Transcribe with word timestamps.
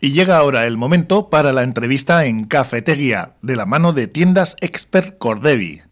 Y 0.00 0.12
llega 0.12 0.36
ahora 0.36 0.66
el 0.66 0.76
momento 0.76 1.28
para 1.28 1.52
la 1.52 1.64
entrevista 1.64 2.24
en 2.24 2.44
Cafetería, 2.44 3.32
de 3.42 3.56
la 3.56 3.66
mano 3.66 3.92
de 3.92 4.06
tiendas 4.06 4.54
Expert 4.60 5.18
Cordevi. 5.18 5.82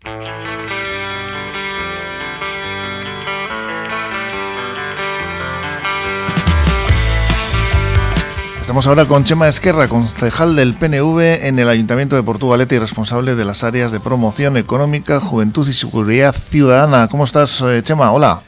Estamos 8.61 8.87
ahora 8.87 9.07
con 9.07 9.25
Chema 9.25 9.49
Esquerra, 9.49 9.89
concejal 9.89 10.55
del 10.55 10.75
PNV 10.75 11.47
en 11.47 11.59
el 11.59 11.69
Ayuntamiento 11.69 12.15
de 12.15 12.23
Portugalete 12.23 12.77
y 12.77 12.79
responsable 12.79 13.35
de 13.35 13.45
las 13.45 13.65
áreas 13.65 13.91
de 13.91 13.99
promoción 13.99 14.57
económica, 14.57 15.19
juventud 15.19 15.69
y 15.69 15.73
seguridad 15.73 16.33
ciudadana. 16.33 17.09
¿Cómo 17.09 17.25
estás, 17.25 17.61
eh, 17.63 17.83
Chema? 17.83 18.13
Hola. 18.13 18.41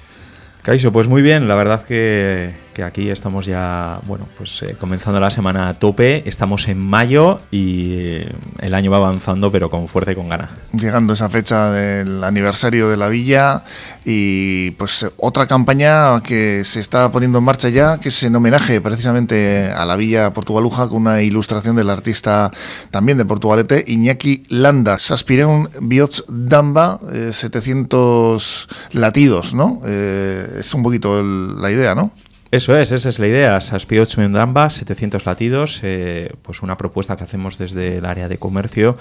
Caiso, 0.63 0.93
pues 0.93 1.09
muy 1.09 1.23
bien, 1.23 1.49
la 1.49 1.57
verdad 1.57 1.85
que 1.85 2.68
aquí 2.83 3.11
estamos 3.11 3.47
ya, 3.47 4.01
bueno, 4.07 4.27
pues 4.37 4.63
eh, 4.63 4.77
comenzando 4.79 5.21
la 5.21 5.31
semana 5.31 5.69
a 5.69 5.75
tope, 5.75 6.29
estamos 6.29 6.69
en 6.69 6.79
mayo 6.79 7.41
y 7.51 7.93
eh, 7.95 8.33
el 8.61 8.75
año 8.75 8.91
va 8.91 8.99
avanzando 8.99 9.51
pero 9.51 9.71
con 9.71 9.89
fuerza 9.89 10.13
y 10.13 10.15
con 10.15 10.29
ganas. 10.29 10.51
Llegando 10.73 11.13
esa 11.13 11.29
fecha 11.29 11.71
del 11.71 12.23
aniversario 12.25 12.89
de 12.89 12.97
la 12.97 13.09
villa 13.09 13.65
y 14.05 14.73
pues 14.73 15.07
otra 15.17 15.47
campaña 15.47 16.21
que 16.23 16.65
se 16.65 16.81
está 16.81 17.11
poniendo 17.11 17.39
en 17.39 17.45
marcha 17.45 17.69
ya, 17.69 17.99
que 17.99 18.09
es 18.09 18.23
en 18.23 18.37
homenaje 18.37 18.81
precisamente 18.81 19.73
a 19.73 19.85
la 19.85 19.97
villa 19.97 20.33
Portugaluja 20.33 20.89
con 20.89 21.03
una 21.03 21.23
ilustración 21.23 21.77
del 21.77 21.91
artista 21.91 22.51
también 22.91 23.19
de 23.19 23.25
Portugalete, 23.25 23.85
Iñaki 23.87 24.43
Landa, 24.49 24.99
Saspireun 24.99 25.69
Biots 25.81 26.25
Damba, 26.29 26.99
700 27.31 28.69
eh, 28.71 28.75
latidos, 28.99 29.55
¿no? 29.55 29.81
es 29.85 30.75
un 30.75 30.83
poquito 30.83 31.23
la 31.23 31.71
idea, 31.71 31.95
¿no? 31.95 32.13
Eso 32.51 32.75
es, 32.79 32.93
esa 32.93 33.11
es 33.11 33.19
la 33.19 33.27
idea. 33.27 33.61
Saspioch 33.61 34.17
Mendamba, 34.17 34.71
700 34.71 35.27
latidos, 35.27 35.81
eh, 35.83 36.33
pues 36.41 36.63
una 36.63 36.79
propuesta 36.79 37.15
que 37.17 37.25
hacemos 37.25 37.59
desde 37.59 37.99
el 37.99 38.07
área 38.07 38.29
de 38.29 38.39
comercio 38.39 38.97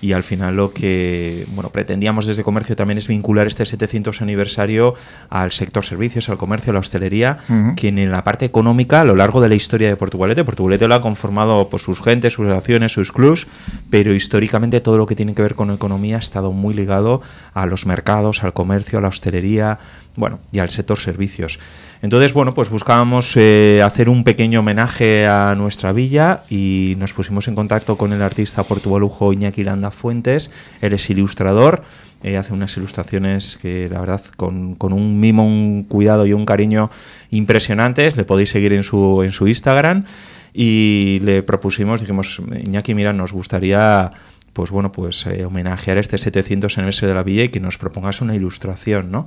y 0.00 0.12
al 0.12 0.22
final 0.22 0.56
lo 0.56 0.72
que 0.72 1.46
bueno 1.54 1.70
pretendíamos 1.70 2.26
desde 2.26 2.42
comercio 2.42 2.76
también 2.76 2.98
es 2.98 3.08
vincular 3.08 3.46
este 3.46 3.66
700 3.66 4.22
aniversario 4.22 4.94
al 5.28 5.52
sector 5.52 5.84
servicios, 5.84 6.28
al 6.28 6.38
comercio, 6.38 6.70
a 6.70 6.74
la 6.74 6.80
hostelería, 6.80 7.38
que 7.76 7.88
en 7.88 8.10
la 8.10 8.24
parte 8.24 8.44
económica 8.44 9.00
a 9.00 9.04
lo 9.04 9.16
largo 9.16 9.40
de 9.40 9.48
la 9.48 9.54
historia 9.54 9.88
de 9.88 9.96
Portugalete, 9.96 10.44
Portugalete 10.44 10.88
lo 10.88 10.94
ha 10.94 11.02
conformado 11.02 11.68
por 11.68 11.80
sus 11.80 12.02
gentes, 12.02 12.34
sus 12.34 12.46
relaciones, 12.46 12.92
sus 12.92 13.12
clubs, 13.12 13.46
pero 13.90 14.14
históricamente 14.14 14.80
todo 14.80 14.98
lo 14.98 15.06
que 15.06 15.14
tiene 15.14 15.34
que 15.34 15.42
ver 15.42 15.54
con 15.54 15.70
economía 15.70 16.16
ha 16.16 16.20
estado 16.20 16.52
muy 16.52 16.74
ligado 16.74 17.22
a 17.54 17.66
los 17.66 17.86
mercados, 17.86 18.42
al 18.42 18.52
comercio, 18.52 18.98
a 18.98 19.02
la 19.02 19.08
hostelería, 19.08 19.78
bueno, 20.16 20.40
y 20.52 20.58
al 20.58 20.70
sector 20.70 20.98
servicios. 20.98 21.58
Entonces, 22.02 22.32
bueno, 22.32 22.54
pues 22.54 22.70
buscábamos 22.70 23.36
eh, 23.36 23.80
hacer 23.84 24.08
un 24.08 24.24
pequeño 24.24 24.60
homenaje 24.60 25.26
a 25.26 25.54
nuestra 25.54 25.92
villa 25.92 26.42
y 26.48 26.94
nos 26.98 27.12
pusimos 27.12 27.46
en 27.48 27.54
contacto 27.54 27.96
con 27.96 28.12
el 28.12 28.22
artista 28.22 28.62
portugalujo 28.62 29.32
Iñaki 29.32 29.64
Landa 29.64 29.89
Fuentes. 29.90 30.50
Él 30.80 30.92
es 30.92 31.08
ilustrador, 31.10 31.82
eh, 32.22 32.36
hace 32.36 32.52
unas 32.52 32.76
ilustraciones 32.76 33.58
que 33.60 33.88
la 33.90 34.00
verdad 34.00 34.22
con, 34.36 34.76
un 34.80 35.20
mimo, 35.20 35.46
un 35.46 35.84
cuidado 35.84 36.26
y 36.26 36.32
un 36.32 36.44
cariño 36.46 36.90
impresionantes. 37.30 38.16
Le 38.16 38.24
podéis 38.24 38.50
seguir 38.50 38.72
en 38.72 38.82
su, 38.82 39.22
en 39.22 39.32
su 39.32 39.48
Instagram 39.48 40.04
y 40.52 41.20
le 41.22 41.42
propusimos, 41.42 42.00
dijimos, 42.00 42.42
Iñaki, 42.66 42.94
mira, 42.94 43.12
nos 43.12 43.32
gustaría 43.32 44.10
pues 44.52 44.70
bueno, 44.70 44.90
pues 44.90 45.26
eh, 45.26 45.44
homenajear 45.44 45.98
este 45.98 46.18
700 46.18 46.76
aniversario 46.76 47.08
de 47.10 47.14
la 47.14 47.22
villa 47.22 47.44
y 47.44 47.48
que 47.50 47.60
nos 47.60 47.78
propongas 47.78 48.20
una 48.20 48.34
ilustración, 48.34 49.10
¿no? 49.10 49.26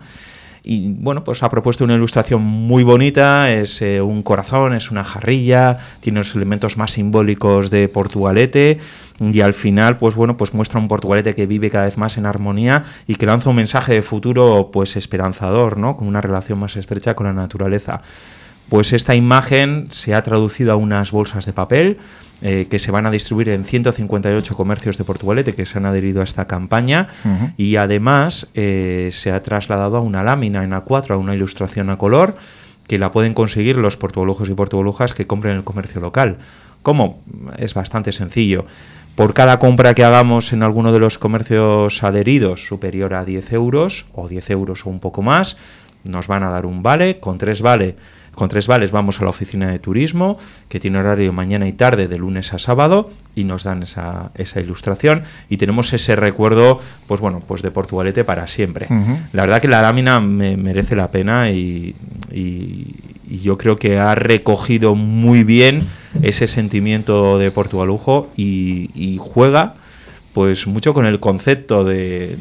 Y 0.66 0.94
bueno, 0.94 1.26
pues 1.26 1.44
ha 1.44 1.50
propuesto 1.50 1.84
una 1.84 1.96
ilustración 1.96 2.42
muy 2.42 2.84
bonita, 2.84 3.52
es 3.52 3.82
eh, 3.82 4.02
un 4.02 4.24
corazón, 4.24 4.74
es 4.74 4.92
una 4.92 5.04
jarrilla, 5.04 5.78
tiene 6.00 6.20
los 6.20 6.34
elementos 6.36 6.78
más 6.78 6.94
simbólicos 6.94 7.70
de 7.70 7.90
Portugalete 7.90 8.80
y 9.20 9.42
al 9.42 9.54
final, 9.54 9.98
pues 9.98 10.16
bueno, 10.16 10.38
pues 10.38 10.54
muestra 10.54 10.80
un 10.80 10.88
Portugalete 10.88 11.36
que 11.36 11.48
vive 11.48 11.70
cada 11.70 11.84
vez 11.84 11.98
más 11.98 12.18
en 12.18 12.26
armonía 12.26 12.84
y 13.08 13.16
que 13.16 13.26
lanza 13.26 13.50
un 13.50 13.58
mensaje 13.58 13.94
de 13.94 14.02
futuro 14.02 14.70
pues 14.72 14.96
esperanzador, 14.96 15.78
¿no? 15.78 15.98
Con 15.98 16.08
una 16.08 16.22
relación 16.22 16.60
más 16.60 16.78
estrecha 16.78 17.14
con 17.14 17.28
la 17.28 17.34
naturaleza. 17.34 18.02
Pues 18.70 18.94
esta 18.94 19.16
imagen 19.16 19.88
se 19.90 20.16
ha 20.16 20.24
traducido 20.24 20.74
a 20.74 20.76
unas 20.76 21.12
bolsas 21.12 21.46
de 21.46 21.54
papel, 21.54 21.98
eh, 22.46 22.68
que 22.70 22.78
se 22.78 22.92
van 22.92 23.06
a 23.06 23.12
distribuir 23.12 23.48
en 23.50 23.64
158 23.64 24.56
comercios 24.56 24.98
de 24.98 25.06
Portugalete 25.06 25.54
que 25.54 25.66
se 25.66 25.78
han 25.78 25.86
adherido 25.86 26.20
a 26.20 26.26
esta 26.26 26.46
campaña 26.46 27.08
y 27.56 27.78
además 27.78 28.50
eh, 28.54 29.12
se 29.14 29.32
ha 29.32 29.42
trasladado 29.42 29.96
a 29.96 30.02
una 30.02 30.24
lámina 30.24 30.66
en 30.66 30.72
A4, 30.72 31.12
a 31.12 31.18
una 31.18 31.36
ilustración 31.36 31.90
a 31.90 31.98
color 31.98 32.36
que 32.86 33.00
la 33.00 33.14
pueden 33.14 33.34
conseguir 33.34 33.78
los 33.78 33.96
portugalujos 33.96 34.50
y 34.50 34.56
portugalujas 34.56 35.14
que 35.14 35.26
compren 35.26 35.54
en 35.54 35.60
el 35.60 35.64
comercio 35.64 36.02
local. 36.02 36.38
¿Cómo? 36.82 37.22
Es 37.58 37.74
bastante 37.74 38.12
sencillo. 38.12 38.66
Por 39.16 39.34
cada 39.34 39.58
compra 39.58 39.94
que 39.94 40.04
hagamos 40.04 40.52
en 40.52 40.64
alguno 40.64 40.92
de 40.92 41.00
los 41.00 41.18
comercios 41.18 42.04
adheridos 42.04 42.68
superior 42.68 43.14
a 43.14 43.24
10 43.24 43.54
euros, 43.54 44.08
o 44.14 44.28
10 44.28 44.50
euros 44.50 44.86
o 44.86 44.90
un 44.90 45.00
poco 45.00 45.22
más, 45.22 45.56
nos 46.04 46.28
van 46.28 46.44
a 46.44 46.50
dar 46.50 46.66
un 46.66 46.84
vale. 46.84 47.22
Con 47.22 47.38
tres 47.38 47.62
vale 47.62 47.96
con 48.36 48.50
tres 48.50 48.68
vales 48.68 48.92
vamos 48.92 49.20
a 49.20 49.24
la 49.24 49.30
oficina 49.30 49.70
de 49.70 49.80
turismo, 49.80 50.38
que 50.70 50.80
tiene 50.80 51.00
horario 51.00 51.34
mañana 51.34 51.68
y 51.68 51.74
tarde 51.74 52.08
de 52.08 52.18
lunes 52.18 52.54
a 52.54 52.60
sábado, 52.60 53.12
y 53.36 53.44
nos 53.44 53.64
dan 53.64 53.84
esa, 53.84 54.32
esa 54.36 54.60
ilustración 54.60 55.24
y 55.50 55.58
tenemos 55.58 55.94
ese 55.94 56.16
recuerdo, 56.16 56.80
pues 57.08 57.22
bueno, 57.22 57.42
pues 57.46 57.62
de 57.62 57.72
Portugalete 57.72 58.24
para 58.24 58.48
siempre. 58.48 58.88
La 59.32 59.44
verdad 59.44 59.62
que 59.62 59.68
la 59.68 59.82
lámina 59.82 60.20
me 60.20 60.58
merece 60.58 60.96
la 60.96 61.12
pena 61.12 61.50
y, 61.52 61.96
yo 63.30 63.58
creo 63.58 63.78
que 63.78 63.98
ha 63.98 64.14
recogido 64.14 64.94
muy 64.94 65.44
bien 65.44 65.88
ese 66.22 66.48
sentimiento 66.48 67.40
de 67.40 67.50
Portugalujo 67.50 68.30
y, 68.38 68.92
y 68.94 69.18
juega 69.20 69.74
pues 70.34 70.66
mucho 70.68 70.94
con 70.94 71.06
el 71.06 71.20
concepto 71.20 71.84
de, 71.84 72.38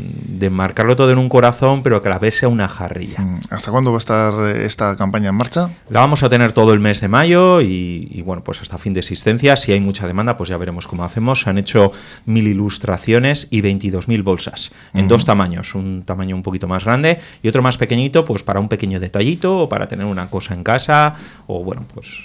marcarlo 0.50 0.97
todo 0.97 1.12
en 1.12 1.19
un 1.19 1.28
corazón, 1.28 1.82
pero 1.82 2.03
que 2.03 2.08
a 2.08 2.12
la 2.12 2.19
vez 2.19 2.38
sea 2.38 2.48
una 2.48 2.66
jarrilla. 2.66 3.20
Mm, 3.20 3.41
¿Hasta 3.50 3.70
cuándo 3.70 3.92
va 3.92 3.98
a 3.98 3.98
estar 3.98 4.34
eh, 4.48 4.64
esta 4.64 4.97
campaña 4.97 5.28
en 5.28 5.36
marcha? 5.36 5.70
La 5.88 6.00
vamos 6.00 6.22
a 6.22 6.28
tener 6.28 6.53
todo 6.53 6.72
el 6.72 6.80
mes 6.80 7.00
de 7.00 7.08
mayo 7.08 7.60
y, 7.60 8.22
bueno, 8.25 8.42
pues 8.42 8.60
hasta 8.60 8.78
fin 8.78 8.92
de 8.92 9.00
existencia. 9.00 9.56
Si 9.56 9.72
hay 9.72 9.80
mucha 9.80 10.06
demanda, 10.06 10.36
pues 10.36 10.48
ya 10.48 10.56
veremos 10.56 10.86
cómo 10.86 11.04
hacemos. 11.04 11.42
Se 11.42 11.50
han 11.50 11.58
hecho 11.58 11.92
mil 12.26 12.48
ilustraciones 12.48 13.47
y 13.50 13.62
22.000 13.62 14.22
bolsas 14.24 14.72
en 14.94 15.06
dos 15.06 15.24
tamaños, 15.24 15.74
un 15.74 16.03
tamaño 16.03 16.34
un 16.34 16.42
poquito 16.42 16.66
más 16.66 16.84
grande 16.84 17.20
y 17.42 17.48
otro 17.48 17.62
más 17.62 17.76
pequeñito, 17.76 18.24
pues 18.24 18.42
para 18.42 18.59
un 18.59 18.69
pequeño 18.69 18.98
detallito 19.00 19.59
o 19.59 19.69
para 19.69 19.86
tener 19.86 20.06
una 20.06 20.28
cosa 20.28 20.54
en 20.54 20.64
casa 20.64 21.14
o 21.47 21.62
bueno, 21.62 21.84
pues 21.94 22.24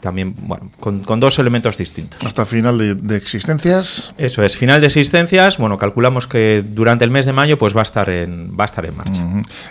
también, 0.00 0.34
bueno, 0.36 0.70
con, 0.80 1.20
dos 1.20 1.38
elementos 1.38 1.78
distintos. 1.78 2.24
Hasta 2.24 2.44
final 2.44 2.76
de, 2.76 2.94
de 2.94 3.16
existencias. 3.16 4.12
Eso 4.18 4.42
es, 4.42 4.56
final 4.56 4.80
de 4.80 4.88
existencias 4.88 5.03
bueno, 5.58 5.78
calculamos 5.78 6.26
que 6.26 6.64
durante 6.66 7.04
el 7.04 7.10
mes 7.10 7.26
de 7.26 7.32
mayo 7.32 7.58
pues 7.58 7.74
va 7.74 7.80
a 7.80 7.82
estar 7.82 8.08
en, 8.08 8.56
va 8.58 8.64
a 8.64 8.66
estar 8.66 8.84
en 8.86 8.96
marcha. 8.96 9.22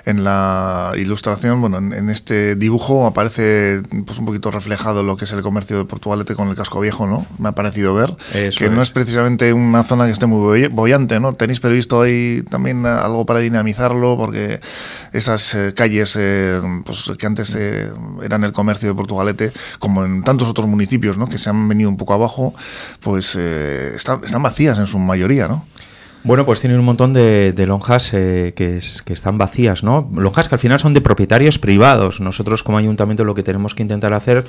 En 0.06 0.24
la 0.24 0.92
ilustración, 0.96 1.62
bueno, 1.62 1.78
en, 1.78 2.10
este 2.10 2.56
dibujo 2.56 3.06
aparece 3.06 3.82
pues 4.06 4.20
un 4.20 4.26
poquito 4.26 4.52
reflejado 4.52 5.04
lo 5.04 5.18
que 5.18 5.26
es 5.26 5.32
el 5.34 5.42
comercio 5.42 5.78
de 5.78 5.86
Portugalete 5.86 6.36
con 6.36 6.50
el 6.50 6.56
casco 6.56 6.80
viejo, 6.80 7.08
¿no? 7.08 7.26
Me 7.38 7.50
ha 7.50 7.54
parecido 7.54 7.94
ver 7.94 8.14
que 8.58 8.70
no 8.70 8.82
es 8.82 8.92
precisamente 8.92 9.54
una 9.54 9.84
zona 9.84 10.06
que 10.06 10.12
esté 10.12 10.26
muy 10.26 10.68
bollante, 10.68 11.20
¿no? 11.20 11.34
¿Tenéis 11.34 11.60
previsto 11.60 12.02
ahí 12.02 12.44
también 12.50 12.86
algo 12.86 13.26
para 13.26 13.40
dinamizarlo? 13.40 14.18
Porque 14.18 14.60
esas 15.12 15.54
eh, 15.56 15.74
calles 15.76 16.18
eh, 16.20 16.60
pues, 16.86 17.12
que 17.18 17.26
antes 17.26 17.56
eh, 17.58 17.90
eran 18.24 18.44
el 18.44 18.52
comercio 18.52 18.90
de 18.90 18.96
Portugalete, 18.96 19.52
como 19.80 20.06
en 20.06 20.24
tantos 20.24 20.48
otros 20.48 20.68
municipios, 20.68 21.18
¿no? 21.18 21.28
Que 21.28 21.38
se 21.38 21.50
han 21.50 21.68
venido 21.68 21.90
un 21.90 21.98
poco 21.98 22.14
abajo, 22.14 22.54
pues 23.00 23.36
están, 23.36 24.24
están 24.24 24.44
vacías 24.44 24.78
en 24.78 24.88
su 24.88 25.00
¿no? 25.48 25.66
Bueno, 26.26 26.46
pues 26.46 26.62
tienen 26.62 26.80
un 26.80 26.86
montón 26.86 27.12
de, 27.12 27.54
lonjas 27.68 28.14
eh, 28.14 28.54
que, 28.56 28.80
que, 29.04 29.14
están 29.14 29.38
vacías, 29.38 29.84
¿no? 29.84 30.10
Lonjas 30.16 30.48
que 30.48 30.56
al 30.56 30.60
final 30.60 30.80
son 30.80 30.94
de 30.94 31.02
propietarios 31.02 31.60
privados. 31.60 32.22
Nosotros 32.22 32.64
como 32.64 32.78
ayuntamiento 32.78 33.26
lo 33.26 33.34
que 33.34 33.44
tenemos 33.44 33.76
que 33.76 33.82
intentar 33.82 34.14
hacer, 34.14 34.46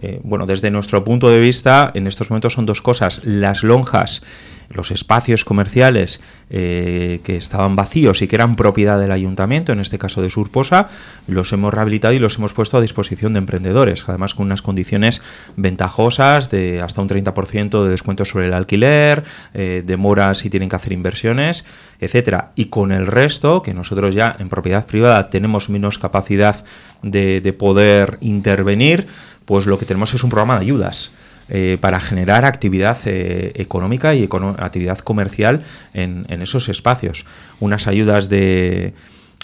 eh, 0.00 0.20
bueno, 0.24 0.46
desde 0.46 0.70
nuestro 0.70 1.04
punto 1.04 1.28
de 1.28 1.38
vista, 1.38 1.90
en 1.94 2.06
estos 2.06 2.30
momentos 2.30 2.54
son 2.54 2.64
dos 2.64 2.80
cosas. 2.80 3.20
Las 3.24 3.62
lonjas 3.62 4.22
los 4.70 4.90
espacios 4.90 5.44
comerciales 5.44 6.20
eh, 6.50 7.20
que 7.24 7.36
estaban 7.36 7.76
vacíos 7.76 8.22
y 8.22 8.28
que 8.28 8.36
eran 8.36 8.56
propiedad 8.56 9.00
del 9.00 9.12
ayuntamiento, 9.12 9.72
en 9.72 9.80
este 9.80 9.98
caso 9.98 10.22
de 10.22 10.30
Surposa, 10.30 10.88
los 11.26 11.52
hemos 11.52 11.72
rehabilitado 11.72 12.14
y 12.14 12.18
los 12.18 12.36
hemos 12.36 12.52
puesto 12.52 12.76
a 12.76 12.80
disposición 12.80 13.32
de 13.32 13.38
emprendedores, 13.38 14.04
además 14.06 14.34
con 14.34 14.46
unas 14.46 14.62
condiciones 14.62 15.22
ventajosas 15.56 16.50
de 16.50 16.80
hasta 16.82 17.00
un 17.00 17.08
30% 17.08 17.84
de 17.84 17.90
descuento 17.90 18.24
sobre 18.24 18.46
el 18.46 18.54
alquiler, 18.54 19.24
eh, 19.54 19.82
demoras 19.84 20.38
si 20.38 20.50
tienen 20.50 20.68
que 20.68 20.76
hacer 20.76 20.92
inversiones, 20.92 21.64
etcétera. 22.00 22.52
Y 22.54 22.66
con 22.66 22.92
el 22.92 23.06
resto, 23.06 23.62
que 23.62 23.74
nosotros 23.74 24.14
ya 24.14 24.36
en 24.38 24.48
propiedad 24.48 24.86
privada 24.86 25.30
tenemos 25.30 25.70
menos 25.70 25.98
capacidad 25.98 26.64
de, 27.02 27.40
de 27.40 27.52
poder 27.52 28.18
intervenir, 28.20 29.06
pues 29.44 29.66
lo 29.66 29.78
que 29.78 29.86
tenemos 29.86 30.12
es 30.12 30.22
un 30.22 30.30
programa 30.30 30.56
de 30.56 30.60
ayudas. 30.60 31.12
Eh, 31.50 31.78
para 31.80 31.98
generar 31.98 32.44
actividad 32.44 32.98
eh, 33.06 33.52
económica 33.54 34.14
y 34.14 34.28
actividad 34.58 34.98
comercial 34.98 35.64
en, 35.94 36.26
esos 36.42 36.68
espacios. 36.68 37.24
Unas 37.58 37.86
ayudas 37.86 38.28
de, 38.28 38.92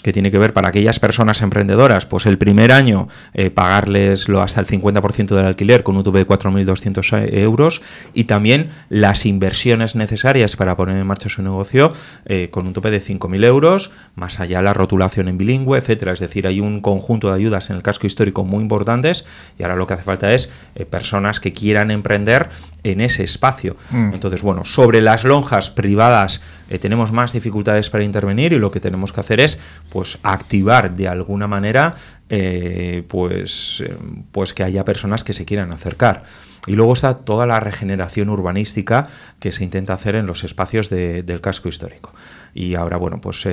que 0.01 0.13
tiene 0.13 0.29
que 0.29 0.37
ver 0.37 0.53
para 0.53 0.69
aquellas 0.69 0.99
personas 0.99 1.41
emprendedoras, 1.41 2.05
pues 2.05 2.25
el 2.27 2.37
primer 2.37 2.71
año 2.71 3.07
eh, 3.33 3.49
pagarleslo 3.49 4.41
hasta 4.41 4.61
el 4.61 4.67
50% 4.67 5.35
del 5.35 5.45
alquiler 5.45 5.83
con 5.83 5.97
un 5.97 6.03
tope 6.03 6.19
de 6.19 6.27
4.200 6.27 7.33
euros 7.33 7.81
y 8.13 8.25
también 8.25 8.69
las 8.89 9.25
inversiones 9.25 9.95
necesarias 9.95 10.55
para 10.55 10.77
poner 10.77 10.97
en 10.97 11.07
marcha 11.07 11.29
su 11.29 11.41
negocio 11.41 11.91
eh, 12.25 12.49
con 12.51 12.67
un 12.67 12.73
tope 12.73 12.91
de 12.91 13.01
5.000 13.01 13.45
euros, 13.45 13.91
más 14.15 14.39
allá 14.39 14.61
la 14.61 14.73
rotulación 14.73 15.27
en 15.27 15.37
bilingüe, 15.37 15.77
etcétera. 15.77 16.11
Es 16.11 16.19
decir, 16.19 16.45
hay 16.45 16.59
un 16.59 16.81
conjunto 16.81 17.29
de 17.29 17.35
ayudas 17.35 17.69
en 17.69 17.77
el 17.77 17.81
casco 17.81 18.05
histórico 18.05 18.43
muy 18.43 18.61
importantes 18.61 19.25
y 19.57 19.63
ahora 19.63 19.75
lo 19.75 19.87
que 19.87 19.95
hace 19.95 20.03
falta 20.03 20.33
es 20.33 20.51
eh, 20.75 20.85
personas 20.85 21.39
que 21.39 21.51
quieran 21.51 21.89
emprender 21.89 22.49
en 22.83 23.01
ese 23.01 23.23
espacio. 23.23 23.75
Mm. 23.89 24.13
Entonces, 24.13 24.41
bueno, 24.41 24.63
sobre 24.63 25.01
las 25.01 25.23
lonjas 25.23 25.71
privadas 25.71 26.41
eh, 26.69 26.79
tenemos 26.79 27.11
más 27.11 27.33
dificultades 27.33 27.89
para 27.89 28.03
intervenir 28.03 28.53
y 28.53 28.59
lo 28.59 28.71
que 28.71 28.79
tenemos 28.79 29.13
que 29.13 29.19
hacer 29.19 29.39
es 29.39 29.59
pues 29.89 30.17
activar 30.23 30.95
de 30.95 31.07
alguna 31.07 31.47
manera 31.47 31.95
eh, 32.29 33.03
pues, 33.07 33.83
eh, 33.85 33.95
pues 34.31 34.53
que 34.53 34.63
haya 34.63 34.83
personas 34.85 35.23
que 35.23 35.33
se 35.33 35.45
quieran 35.45 35.73
acercar. 35.73 36.23
Y 36.67 36.75
luego 36.75 36.93
está 36.93 37.13
toda 37.13 37.45
la 37.45 37.59
regeneración 37.59 38.29
urbanística 38.29 39.07
que 39.39 39.51
se 39.51 39.63
intenta 39.63 39.93
hacer 39.93 40.15
en 40.15 40.25
los 40.25 40.43
espacios 40.43 40.89
del 40.89 41.39
casco 41.39 41.69
histórico. 41.69 42.11
Y 42.55 42.73
ahora, 42.73 42.97
bueno, 42.97 43.21
pues 43.21 43.47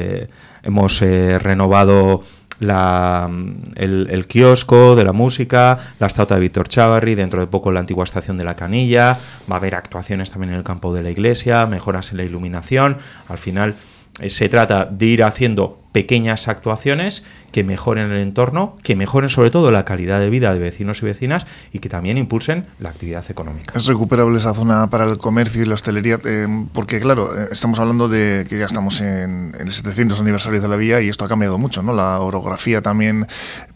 hemos 0.63 1.01
renovado 1.01 2.23
la, 2.63 3.29
el, 3.75 4.27
kiosco 4.27 4.95
de 4.97 5.05
la 5.05 5.13
música, 5.13 5.79
la 5.99 6.07
estatua 6.07 6.37
de 6.37 6.41
Víctor 6.41 6.69
Chavarri, 6.69 7.15
dentro 7.15 7.41
de 7.41 7.47
poco 7.47 7.73
la 7.73 7.81
antigua 7.81 8.05
estación 8.05 8.39
de 8.39 8.45
la 8.45 8.57
Canilla, 8.57 9.19
va 9.51 9.57
a 9.57 9.59
haber 9.59 9.75
actuaciones 9.75 10.31
también 10.31 10.53
en 10.53 10.59
el 10.59 10.65
campo 10.65 10.95
de 10.95 11.03
la 11.03 11.11
iglesia, 11.11 11.67
mejoras 11.67 12.13
en 12.13 12.19
la 12.19 12.25
iluminación, 12.25 12.99
al 13.29 13.39
final 13.39 13.75
eh, 14.21 14.31
se 14.31 14.49
trata 14.49 14.85
de 14.85 15.07
ir 15.07 15.25
haciendo 15.25 15.82
pequeñas 15.93 16.49
actuaciones 16.49 17.25
que 17.53 17.65
mejoren 17.65 18.11
el 18.11 18.21
entorno, 18.21 18.77
que 18.83 18.97
mejoren 18.97 19.29
sobre 19.29 19.51
todo 19.51 19.71
la 19.71 19.85
calidad 19.85 20.21
de 20.21 20.31
vida 20.31 20.53
de 20.53 20.59
vecinos 20.59 21.03
y 21.03 21.07
vecinas 21.07 21.47
y 21.73 21.79
que 21.81 21.89
también 21.89 22.17
impulsen 22.17 22.67
la 22.81 22.89
actividad 22.89 23.25
económica. 23.31 23.75
¿Es 23.77 23.87
recuperable 23.87 24.39
esa 24.39 24.55
zona 24.55 24.89
para 24.89 25.05
el 25.05 25.19
comercio 25.19 25.63
y 25.63 25.67
la 25.67 25.75
hostelería? 25.75 26.19
Eh, 26.25 26.47
porque 26.73 26.99
claro, 26.99 27.39
eh, 27.39 27.49
estamos 27.53 27.79
hablando 27.79 28.09
de 28.09 28.47
que 28.49 28.59
ya 28.59 28.65
estamos 28.65 29.01
en, 29.03 29.55
el 29.59 29.71
700 29.71 30.19
aniversario 30.19 30.61
de 30.61 30.69
la 30.69 30.77
vía 30.77 31.01
y 31.03 31.09
esto 31.09 31.27
ha 31.27 31.29
cambiado 31.29 31.59
mucho, 31.59 31.83
¿no? 31.83 31.93
La 31.93 32.19
orografía 32.21 32.81
también 32.81 33.27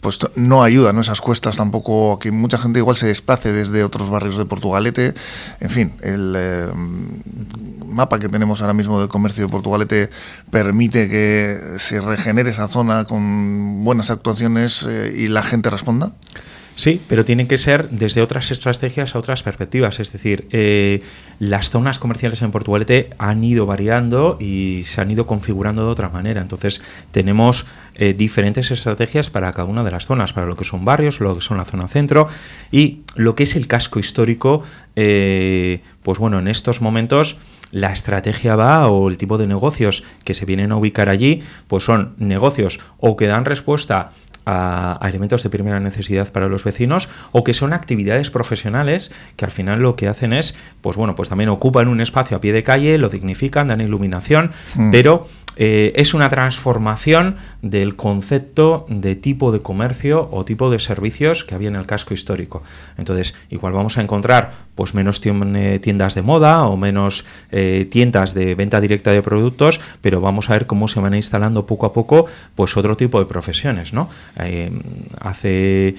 pues 0.01 0.19
no 0.37 0.63
ayuda, 0.63 0.95
¿no? 0.95 1.03
Esas 1.03 1.21
cuestas 1.21 1.57
tampoco, 1.57 2.19
que 2.19 2.33
mucha 2.33 2.57
gente 2.57 2.79
igual 2.79 2.97
se 2.97 3.07
desplace 3.07 3.53
desde 3.53 3.85
otros 3.85 4.09
barrios 4.09 4.39
de 4.39 4.47
Portugalete, 4.47 5.15
en 5.61 5.71
fin, 5.71 5.93
el 6.01 6.35
eh, 6.37 6.69
mapa 7.87 8.19
que 8.19 8.29
tenemos 8.29 8.61
ahora 8.61 8.75
mismo 8.75 9.01
del 9.01 9.09
comercio 9.09 9.45
de 9.45 9.51
Portugalete 9.51 10.11
permite 10.51 11.09
que 11.09 11.59
se 11.79 12.01
regenere 12.07 12.51
esa 12.51 12.69
zona 12.69 13.05
con 13.05 13.85
buenas 13.85 14.11
actuaciones 14.11 14.87
eh, 14.89 15.13
y 15.17 15.27
la 15.27 15.43
gente 15.43 15.71
responda? 15.71 16.13
Sí, 16.77 17.01
pero 17.09 17.25
tiene 17.25 17.47
que 17.47 17.57
ser 17.57 17.89
desde 17.89 18.21
otras 18.21 18.51
estrategias 18.51 19.15
a 19.15 19.19
otras 19.19 19.43
perspectivas. 19.43 19.99
Es 19.99 20.13
decir, 20.13 20.47
eh, 20.53 21.03
las 21.39 21.71
zonas 21.71 21.99
comerciales 21.99 22.43
en 22.43 22.51
Portugalete 22.51 23.11
han 23.17 23.43
ido 23.43 23.65
variando 23.65 24.37
y 24.39 24.83
se 24.85 25.01
han 25.01 25.11
ido 25.11 25.27
configurando 25.27 25.87
de 25.87 25.91
otra 25.91 26.11
manera. 26.11 26.43
Entonces, 26.43 26.83
tenemos 27.13 27.65
eh, 27.95 28.13
diferentes 28.13 28.71
estrategias 28.71 29.31
para 29.31 29.55
cada 29.55 29.67
una 29.67 29.85
de 29.85 29.91
las 29.91 30.05
zonas, 30.05 30.35
para 30.35 30.47
lo 30.47 30.55
que 30.55 30.65
son 30.65 30.85
barrios, 30.85 31.19
lo 31.19 31.35
que 31.35 31.41
son 31.41 31.57
la 31.57 31.65
zona 31.65 31.89
centro 31.89 32.29
y 32.71 33.01
lo 33.15 33.35
que 33.35 33.45
es 33.45 33.57
el 33.57 33.67
casco 33.67 33.99
histórico. 33.99 34.63
pues 34.95 36.19
bueno, 36.19 36.39
en 36.39 36.47
estos 36.47 36.83
momentos 36.83 37.39
la 37.73 37.93
estrategia 37.93 38.55
va 38.57 38.89
o 38.89 39.09
el 39.09 39.17
tipo 39.17 39.39
de 39.39 39.47
negocios 39.47 40.05
que 40.25 40.35
se 40.35 40.47
vienen 40.47 40.73
a 40.73 40.77
ubicar 40.77 41.09
allí, 41.09 41.43
pues 41.69 41.85
son 41.85 42.15
negocios 42.19 42.79
o 42.99 43.17
que 43.17 43.27
dan 43.27 43.45
respuesta 43.45 44.13
elementos 45.03 45.43
de 45.43 45.51
primera 45.51 45.81
necesidad 45.81 46.31
para 46.33 46.49
los 46.49 46.65
vecinos 46.65 47.09
o 47.33 47.43
que 47.43 47.53
son 47.53 47.73
actividades 47.73 48.31
profesionales 48.31 49.13
que 49.37 49.45
al 49.45 49.51
final 49.51 49.81
lo 49.81 49.97
que 49.97 50.09
hacen 50.09 50.33
es, 50.33 50.57
pues 50.81 50.97
bueno, 50.97 51.15
pues 51.15 51.29
también 51.29 51.51
ocupan 51.51 51.89
un 51.89 52.01
espacio 52.01 52.37
a 52.37 52.41
pie 52.41 52.53
de 52.53 52.63
calle, 52.63 52.99
lo 52.99 53.09
dignifican, 53.09 53.69
dan 53.69 53.81
iluminación, 53.81 54.53
mm. 54.75 54.91
pero 54.91 55.27
eh, 55.57 55.93
es 55.97 56.15
una 56.15 56.29
transformación 56.29 57.37
del 57.63 57.97
concepto 57.97 58.87
de 58.89 59.17
tipo 59.17 59.53
de 59.53 59.61
comercio 59.61 60.29
o 60.31 60.45
tipo 60.45 60.71
de 60.71 60.79
servicios 60.79 61.45
que 61.45 61.55
había 61.55 61.69
en 61.69 61.77
el 61.77 61.87
casco 61.87 62.15
histórico. 62.15 62.63
Entonces, 62.99 63.35
igual 63.51 63.73
vamos 63.73 63.99
a 63.99 64.03
encontrar 64.03 64.67
pues 64.75 64.95
menos 64.95 65.21
tiendas 65.21 66.15
de 66.15 66.23
moda 66.23 66.67
o 66.67 66.77
menos 66.77 67.25
eh, 67.51 67.89
tiendas 67.91 68.35
de 68.35 68.55
venta 68.55 68.81
directa 68.81 69.11
de 69.11 69.23
productos, 69.23 69.81
pero 70.03 70.21
vamos 70.21 70.51
a 70.51 70.53
ver 70.53 70.67
cómo 70.67 70.87
se 70.87 71.01
van 71.01 71.15
instalando 71.15 71.67
poco 71.67 71.87
a 71.87 71.93
poco 71.93 72.27
pues 72.55 72.77
otro 72.77 72.97
tipo 72.97 73.19
de 73.19 73.27
profesiones, 73.27 73.95
¿no? 73.95 74.11
Eh, 74.39 74.71
hace 75.21 75.97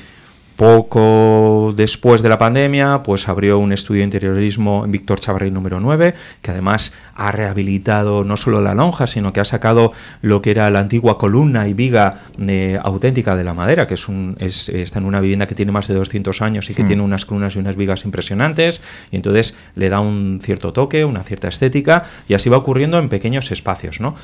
poco 0.58 1.72
después 1.76 2.24
de 2.24 2.30
la 2.30 2.40
pandemia, 2.40 3.04
pues 3.04 3.30
abrió 3.30 3.60
un 3.60 3.72
estudio 3.72 4.00
de 4.00 4.06
interiorismo 4.06 4.84
en 4.84 4.92
Víctor 4.92 5.20
Chavarri 5.20 5.52
número 5.52 5.80
9, 5.80 6.16
que 6.42 6.52
además 6.52 6.94
ha 7.14 7.32
rehabilitado 7.32 8.24
no 8.24 8.38
solo 8.38 8.60
la 8.60 8.74
lonja, 8.74 9.06
sino 9.06 9.32
que 9.32 9.40
ha 9.40 9.46
sacado 9.46 9.94
lo 10.22 10.42
que 10.42 10.50
era 10.50 10.70
la 10.72 10.80
antigua 10.80 11.20
columna 11.20 11.68
y 11.68 11.76
viga 11.76 12.22
eh, 12.40 12.80
auténtica 12.84 13.36
de 13.36 13.44
la 13.44 13.54
madera, 13.54 13.86
que 13.86 13.94
es 13.94 14.10
un, 14.10 14.36
está 14.40 14.98
en 14.98 15.06
una 15.06 15.22
vivienda 15.22 15.46
que 15.46 15.54
tiene 15.54 15.72
más 15.72 15.88
de 15.88 15.94
200 15.94 16.42
años 16.42 16.70
y 16.72 16.74
que 16.74 16.84
hmm. 16.84 16.88
tiene 16.88 17.02
unas 17.04 17.26
columnas 17.26 17.56
y 17.56 17.60
unas 17.60 17.76
vigas 17.76 18.04
impresionantes, 18.04 18.82
y 19.12 19.16
entonces 19.16 19.56
le 19.76 19.90
da 19.90 20.00
un 20.00 20.40
cierto 20.42 20.74
toque, 20.74 21.06
una 21.06 21.24
cierta 21.24 21.48
estética, 21.50 22.04
y 22.28 22.34
así 22.34 22.50
va 22.50 22.58
ocurriendo 22.58 22.98
en 22.98 23.10
pequeños 23.10 23.52
espacios, 23.52 24.02
¿no? 24.02 24.16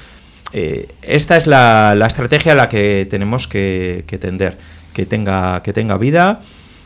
Eh, 0.51 0.87
esta 1.03 1.37
es 1.37 1.47
la, 1.47 1.95
estrategia 2.07 2.51
a 2.51 2.55
la 2.55 2.69
que 2.69 3.07
tenemos 3.09 3.47
que 3.47 4.03
tender 4.19 4.57
que 4.93 5.05
tenga, 5.05 5.61
que 5.63 5.73
tenga 5.73 5.97
vida 5.97 6.39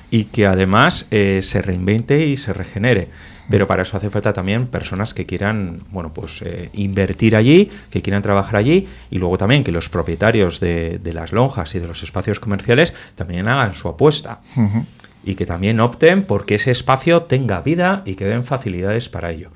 y 0.09 0.25
que 0.25 0.45
además 0.48 1.07
eh, 1.12 1.42
se 1.44 1.62
reinvente 1.62 2.25
y 2.25 2.38
se 2.38 2.54
regenere. 2.54 3.09
Pero 3.50 3.65
para 3.65 3.83
eso 3.83 3.95
hace 3.95 4.09
falta 4.09 4.33
también 4.33 4.68
personas 4.68 5.13
que 5.13 5.25
quieran, 5.25 5.81
bueno, 5.92 6.13
pues 6.13 6.42
eh, 6.42 6.69
invertir 6.74 7.36
allí, 7.36 7.69
que 7.89 8.01
quieran 8.01 8.21
trabajar 8.21 8.57
allí 8.57 8.88
y 9.09 9.19
luego 9.19 9.38
también 9.38 9.63
que 9.63 9.71
los 9.71 9.89
propietarios 9.89 10.59
de, 10.59 11.00
las 11.13 11.31
lonjas 11.31 11.74
y 11.75 11.80
de 11.80 11.88
los 11.88 12.04
espacios 12.04 12.39
comerciales 12.39 12.94
también 13.15 13.48
hagan 13.48 13.74
su 13.74 13.88
apuesta 13.88 14.39
y 15.24 15.36
que 15.36 15.45
también 15.45 15.80
opten 15.80 16.24
porque 16.24 16.56
ese 16.56 16.71
espacio 16.71 17.24
tenga 17.24 17.62
vida 17.62 18.04
y 18.06 18.15
que 18.15 18.25
den 18.25 18.44
facilidades 18.44 19.07
para 19.07 19.31
ello. 19.31 19.50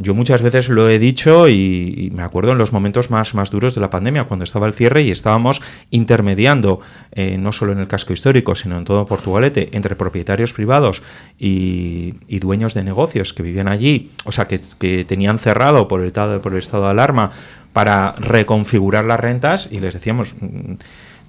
Yo 0.00 0.14
muchas 0.14 0.40
veces 0.40 0.70
lo 0.70 0.88
he 0.88 0.98
dicho 0.98 1.46
y, 1.48 2.10
me 2.14 2.22
acuerdo 2.22 2.52
en 2.52 2.58
los 2.58 2.72
momentos 2.72 3.10
más, 3.10 3.34
más 3.34 3.50
duros 3.50 3.74
de 3.74 3.82
la 3.82 3.90
pandemia, 3.90 4.24
cuando 4.24 4.44
estaba 4.44 4.66
el 4.66 4.72
cierre 4.72 5.02
y 5.02 5.10
estábamos 5.10 5.60
intermediando, 5.90 6.80
eh, 7.12 7.36
no 7.38 7.52
solo 7.52 7.72
en 7.72 7.80
el 7.80 7.86
casco 7.86 8.14
histórico, 8.14 8.54
sino 8.54 8.78
en 8.78 8.84
todo 8.84 9.04
Portugalete, 9.04 9.68
entre 9.72 9.96
propietarios 9.96 10.54
privados 10.54 11.02
y, 11.38 12.14
dueños 12.40 12.72
de 12.72 12.82
negocios 12.82 13.34
que 13.34 13.42
vivían 13.42 13.68
allí, 13.68 14.10
o 14.24 14.32
sea, 14.32 14.46
que, 14.46 14.58
tenían 15.04 15.38
cerrado 15.38 15.86
por 15.86 16.00
el, 16.00 16.12
por 16.12 16.52
el 16.52 16.58
estado 16.58 16.84
de 16.84 16.90
alarma 16.90 17.30
para 17.74 18.14
reconfigurar 18.18 19.04
las 19.04 19.20
rentas 19.20 19.68
y 19.70 19.80
les 19.80 19.92
decíamos, 19.92 20.34
mm, 20.40 20.74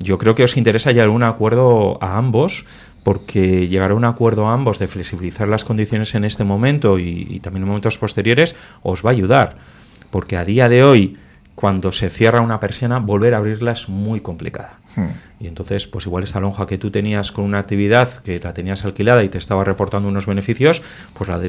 yo 0.03 0.17
creo 0.17 0.35
que 0.35 0.43
os 0.43 0.57
interesa 0.57 0.91
llegar 0.91 1.07
a 1.07 1.11
un 1.11 1.23
acuerdo 1.23 1.97
a 2.01 2.17
ambos 2.17 2.65
porque 3.03 3.67
llegar 3.67 3.91
a 3.91 3.95
un 3.95 4.05
acuerdo 4.05 4.47
a 4.47 4.53
ambos 4.53 4.79
de 4.79 4.87
flexibilizar 4.87 5.47
las 5.47 5.65
condiciones 5.65 6.13
en 6.15 6.23
este 6.23 6.43
momento 6.43 6.99
y, 6.99 7.39
también 7.39 7.63
en 7.63 7.69
momentos 7.69 7.97
posteriores 7.97 8.55
os 8.83 9.03
va 9.05 9.09
a 9.09 9.13
ayudar, 9.13 9.55
porque 10.11 10.37
a 10.37 10.45
día 10.45 10.69
de 10.69 10.83
hoy, 10.83 11.17
cuando 11.55 11.91
se 11.91 12.09
cierra 12.09 12.41
una 12.41 12.59
persiana, 12.59 12.99
volver 12.99 13.33
a 13.33 13.37
abrirla 13.37 13.71
es 13.71 13.89
muy 13.89 14.19
complicada. 14.19 14.79
Hmm. 14.95 15.09
Y 15.39 15.47
entonces, 15.47 15.87
pues 15.87 16.05
igual 16.05 16.23
esta 16.23 16.39
lonja 16.39 16.65
que 16.65 16.77
tú 16.77 16.91
tenías 16.91 17.31
con 17.31 17.45
una 17.45 17.59
actividad 17.59 18.09
que 18.17 18.39
la 18.39 18.53
tenías 18.53 18.85
alquilada 18.85 19.23
y 19.23 19.29
te 19.29 19.37
estaba 19.37 19.63
reportando 19.63 20.07
unos 20.07 20.25
beneficios, 20.27 20.81
pues 21.13 21.29
la 21.29 21.39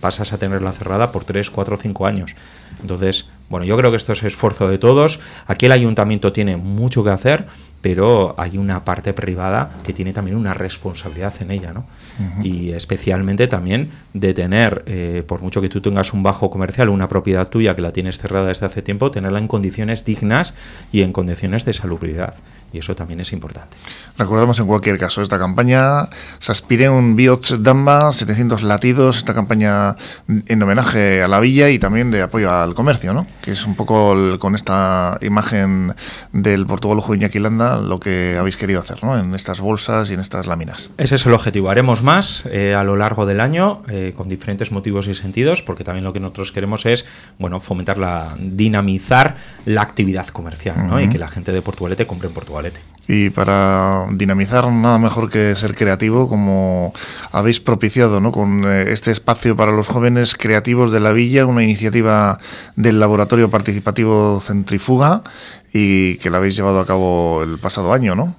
pasas 0.00 0.32
a 0.32 0.38
tenerla 0.38 0.72
cerrada 0.72 1.12
por 1.12 1.24
3, 1.24 1.50
4, 1.50 1.76
5 1.76 2.06
años. 2.06 2.34
Entonces, 2.80 3.28
bueno, 3.48 3.64
yo 3.64 3.76
creo 3.76 3.90
que 3.90 3.96
esto 3.96 4.12
es 4.12 4.22
esfuerzo 4.24 4.68
de 4.68 4.78
todos. 4.78 5.20
Aquí 5.46 5.66
el 5.66 5.72
ayuntamiento 5.72 6.32
tiene 6.32 6.56
mucho 6.56 7.04
que 7.04 7.10
hacer, 7.10 7.46
pero 7.86 8.34
hay 8.36 8.58
una 8.58 8.84
parte 8.84 9.14
privada 9.14 9.70
que 9.84 9.92
tiene 9.92 10.12
también 10.12 10.36
una 10.36 10.54
responsabilidad 10.54 11.32
en 11.38 11.52
ella, 11.52 11.72
¿no? 11.72 11.84
Y 12.42 12.72
especialmente 12.72 13.46
también 13.46 13.90
de 14.12 14.34
tener, 14.34 14.82
eh, 14.86 15.22
por 15.24 15.40
mucho 15.40 15.60
que 15.60 15.68
tú 15.68 15.80
tengas 15.80 16.12
un 16.12 16.24
bajo 16.24 16.50
comercial, 16.50 16.88
una 16.88 17.08
propiedad 17.08 17.46
tuya 17.46 17.76
que 17.76 17.82
la 17.82 17.92
tienes 17.92 18.18
cerrada 18.18 18.48
desde 18.48 18.66
hace 18.66 18.82
tiempo, 18.82 19.12
tenerla 19.12 19.38
en 19.38 19.46
condiciones 19.46 20.04
dignas 20.04 20.54
y 20.90 21.02
en 21.02 21.12
condiciones 21.12 21.64
de 21.64 21.74
salubridad. 21.74 22.34
y 22.72 22.78
eso 22.78 22.96
también 22.96 23.20
es 23.20 23.32
importante. 23.32 23.76
Recordamos 24.18 24.58
en 24.58 24.66
cualquier 24.66 24.98
caso 24.98 25.22
esta 25.22 25.38
campaña, 25.38 26.08
se 26.40 26.50
aspire 26.50 26.90
un 26.90 27.14
Biots 27.14 27.62
Damba, 27.62 28.12
700 28.12 28.64
latidos, 28.64 29.18
esta 29.18 29.32
campaña 29.34 29.94
en 30.26 30.62
homenaje 30.62 31.22
a 31.22 31.28
la 31.28 31.38
villa 31.38 31.70
y 31.70 31.78
también 31.78 32.10
de 32.10 32.22
apoyo 32.22 32.52
al 32.52 32.74
comercio, 32.74 33.14
¿no? 33.14 33.24
que 33.40 33.52
es 33.52 33.64
un 33.64 33.76
poco 33.76 34.16
con 34.40 34.56
esta 34.56 35.16
imagen 35.22 35.94
del 36.32 36.66
Portugal 36.66 37.00
Iñaki 37.16 37.38
Landa 37.38 37.75
lo 37.80 38.00
que 38.00 38.36
habéis 38.38 38.56
querido 38.56 38.80
hacer 38.80 39.02
¿no? 39.02 39.18
en 39.18 39.34
estas 39.34 39.60
bolsas 39.60 40.10
y 40.10 40.14
en 40.14 40.20
estas 40.20 40.46
láminas. 40.46 40.90
Ese 40.98 41.14
es 41.16 41.26
el 41.26 41.34
objetivo. 41.34 41.70
Haremos 41.70 42.02
más 42.02 42.46
eh, 42.46 42.74
a 42.74 42.84
lo 42.84 42.96
largo 42.96 43.26
del 43.26 43.40
año 43.40 43.82
eh, 43.88 44.12
con 44.16 44.28
diferentes 44.28 44.72
motivos 44.72 45.08
y 45.08 45.14
sentidos, 45.14 45.62
porque 45.62 45.84
también 45.84 46.04
lo 46.04 46.12
que 46.12 46.20
nosotros 46.20 46.52
queremos 46.52 46.86
es 46.86 47.06
bueno, 47.38 47.60
fomentar 47.60 47.98
la, 47.98 48.36
dinamizar 48.38 49.36
la 49.64 49.82
actividad 49.82 50.26
comercial 50.28 50.88
¿no? 50.88 51.00
y 51.00 51.08
que 51.08 51.18
la 51.18 51.28
gente 51.28 51.52
de 51.52 51.62
Portugalete 51.62 52.06
compre 52.06 52.28
en 52.28 52.34
Portugalete. 52.34 52.80
Y 53.08 53.30
para 53.30 54.06
dinamizar 54.12 54.70
nada 54.72 54.98
mejor 54.98 55.30
que 55.30 55.54
ser 55.54 55.74
creativo, 55.74 56.28
como 56.28 56.92
habéis 57.30 57.60
propiciado 57.60 58.20
¿no? 58.20 58.32
con 58.32 58.64
eh, 58.64 58.92
este 58.92 59.10
espacio 59.12 59.56
para 59.56 59.72
los 59.72 59.88
jóvenes 59.88 60.34
creativos 60.34 60.90
de 60.90 61.00
la 61.00 61.12
villa, 61.12 61.46
una 61.46 61.62
iniciativa 61.62 62.38
del 62.74 62.98
Laboratorio 62.98 63.50
Participativo 63.50 64.40
Centrifuga 64.40 65.22
y 65.72 66.16
que 66.16 66.30
la 66.30 66.38
habéis 66.38 66.56
llevado 66.56 66.80
a 66.80 66.86
cabo 66.86 67.42
el 67.42 67.58
pasado 67.66 67.92
año, 67.92 68.14
¿no? 68.14 68.36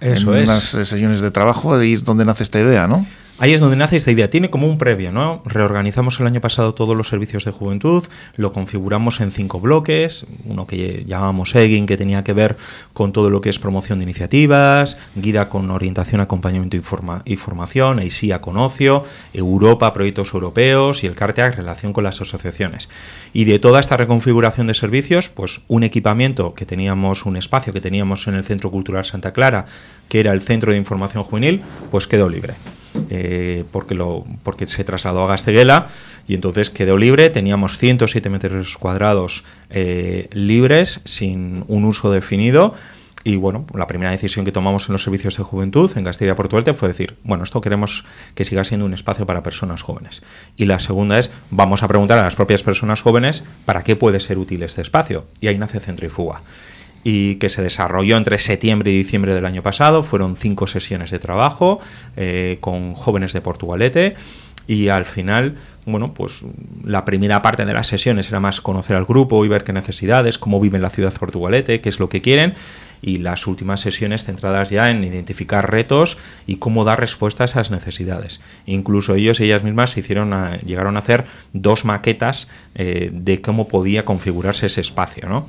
Eso 0.00 0.34
en 0.34 0.44
es. 0.44 0.48
unas 0.48 0.62
sesiones 0.88 1.20
de 1.20 1.30
trabajo, 1.30 1.82
y 1.82 1.92
es 1.92 2.02
donde 2.06 2.24
nace 2.24 2.42
esta 2.42 2.58
idea, 2.58 2.88
¿no? 2.88 3.04
Ahí 3.42 3.54
es 3.54 3.60
donde 3.60 3.76
nace 3.76 3.96
esta 3.96 4.10
idea. 4.10 4.28
Tiene 4.28 4.50
como 4.50 4.66
un 4.66 4.76
previo, 4.76 5.12
¿no? 5.12 5.40
Reorganizamos 5.46 6.20
el 6.20 6.26
año 6.26 6.42
pasado 6.42 6.74
todos 6.74 6.94
los 6.94 7.08
servicios 7.08 7.46
de 7.46 7.50
juventud, 7.50 8.04
lo 8.36 8.52
configuramos 8.52 9.22
en 9.22 9.30
cinco 9.30 9.60
bloques, 9.60 10.26
uno 10.44 10.66
que 10.66 11.04
llamamos 11.06 11.54
EGIN, 11.54 11.86
que 11.86 11.96
tenía 11.96 12.22
que 12.22 12.34
ver 12.34 12.58
con 12.92 13.14
todo 13.14 13.30
lo 13.30 13.40
que 13.40 13.48
es 13.48 13.58
promoción 13.58 13.98
de 13.98 14.02
iniciativas, 14.02 14.98
guida 15.14 15.48
con 15.48 15.70
orientación, 15.70 16.20
acompañamiento 16.20 16.76
y 17.24 17.36
formación, 17.36 18.00
EISIA 18.00 18.42
con 18.42 18.58
ocio, 18.58 19.04
Europa, 19.32 19.94
proyectos 19.94 20.34
europeos 20.34 21.02
y 21.02 21.06
el 21.06 21.14
CARTEAC, 21.14 21.56
relación 21.56 21.94
con 21.94 22.04
las 22.04 22.20
asociaciones. 22.20 22.90
Y 23.32 23.44
de 23.46 23.58
toda 23.58 23.80
esta 23.80 23.96
reconfiguración 23.96 24.66
de 24.66 24.74
servicios, 24.74 25.30
pues 25.30 25.62
un 25.66 25.82
equipamiento 25.82 26.52
que 26.54 26.66
teníamos, 26.66 27.24
un 27.24 27.38
espacio 27.38 27.72
que 27.72 27.80
teníamos 27.80 28.28
en 28.28 28.34
el 28.34 28.44
Centro 28.44 28.70
Cultural 28.70 29.06
Santa 29.06 29.32
Clara, 29.32 29.64
que 30.10 30.20
era 30.20 30.32
el 30.32 30.42
Centro 30.42 30.72
de 30.72 30.76
Información 30.76 31.24
Juvenil, 31.24 31.62
pues 31.90 32.06
quedó 32.06 32.28
libre. 32.28 32.52
Eh, 33.08 33.29
porque, 33.70 33.94
lo, 33.94 34.24
porque 34.42 34.66
se 34.66 34.84
trasladó 34.84 35.22
a 35.22 35.28
Gasteguela 35.28 35.88
y 36.26 36.34
entonces 36.34 36.70
quedó 36.70 36.96
libre. 36.96 37.30
Teníamos 37.30 37.78
107 37.78 38.30
metros 38.30 38.76
cuadrados 38.76 39.44
eh, 39.70 40.28
libres, 40.32 41.00
sin 41.04 41.64
un 41.68 41.84
uso 41.84 42.10
definido. 42.10 42.74
Y 43.22 43.36
bueno, 43.36 43.66
la 43.74 43.86
primera 43.86 44.10
decisión 44.12 44.46
que 44.46 44.52
tomamos 44.52 44.88
en 44.88 44.94
los 44.94 45.02
servicios 45.02 45.36
de 45.36 45.42
juventud 45.42 45.90
en 45.94 46.04
Castilla 46.04 46.32
y 46.32 46.34
Portugal 46.34 46.74
fue 46.74 46.88
decir, 46.88 47.16
bueno, 47.22 47.44
esto 47.44 47.60
queremos 47.60 48.04
que 48.34 48.46
siga 48.46 48.64
siendo 48.64 48.86
un 48.86 48.94
espacio 48.94 49.26
para 49.26 49.42
personas 49.42 49.82
jóvenes. 49.82 50.22
Y 50.56 50.64
la 50.64 50.78
segunda 50.78 51.18
es, 51.18 51.30
vamos 51.50 51.82
a 51.82 51.88
preguntar 51.88 52.18
a 52.18 52.22
las 52.22 52.34
propias 52.34 52.62
personas 52.62 53.02
jóvenes 53.02 53.44
para 53.66 53.82
qué 53.82 53.94
puede 53.94 54.20
ser 54.20 54.38
útil 54.38 54.62
este 54.62 54.80
espacio. 54.80 55.26
Y 55.40 55.48
ahí 55.48 55.58
nace 55.58 55.80
Centrifuga 55.80 56.40
y 57.04 57.36
que 57.36 57.48
se 57.48 57.62
desarrolló 57.62 58.16
entre 58.16 58.38
septiembre 58.38 58.90
y 58.90 58.98
diciembre 58.98 59.34
del 59.34 59.46
año 59.46 59.62
pasado. 59.62 60.02
Fueron 60.02 60.36
cinco 60.36 60.66
sesiones 60.66 61.10
de 61.10 61.18
trabajo 61.18 61.80
eh, 62.16 62.58
con 62.60 62.94
jóvenes 62.94 63.32
de 63.32 63.40
Portugalete 63.40 64.14
y 64.66 64.88
al 64.88 65.04
final, 65.04 65.56
bueno, 65.84 66.14
pues 66.14 66.44
la 66.84 67.04
primera 67.04 67.42
parte 67.42 67.64
de 67.64 67.72
las 67.72 67.88
sesiones 67.88 68.28
era 68.28 68.38
más 68.38 68.60
conocer 68.60 68.94
al 68.94 69.04
grupo 69.04 69.44
y 69.44 69.48
ver 69.48 69.64
qué 69.64 69.72
necesidades, 69.72 70.38
cómo 70.38 70.60
viven 70.60 70.82
la 70.82 70.90
ciudad 70.90 71.12
portugalete, 71.12 71.80
qué 71.80 71.88
es 71.88 71.98
lo 71.98 72.08
que 72.08 72.20
quieren 72.20 72.54
y 73.02 73.18
las 73.18 73.46
últimas 73.46 73.80
sesiones 73.80 74.24
centradas 74.24 74.70
ya 74.70 74.90
en 74.90 75.02
identificar 75.02 75.70
retos 75.70 76.18
y 76.46 76.56
cómo 76.56 76.84
dar 76.84 77.00
respuesta 77.00 77.42
a 77.44 77.46
esas 77.46 77.70
necesidades. 77.70 78.42
Incluso 78.66 79.14
ellos 79.14 79.40
y 79.40 79.44
ellas 79.44 79.64
mismas 79.64 79.96
llegaron 79.96 80.32
a 80.96 80.98
hacer 80.98 81.24
dos 81.52 81.84
maquetas 81.84 82.48
eh, 82.74 83.10
de 83.12 83.40
cómo 83.40 83.66
podía 83.66 84.04
configurarse 84.04 84.66
ese 84.66 84.82
espacio, 84.82 85.28
¿no? 85.28 85.48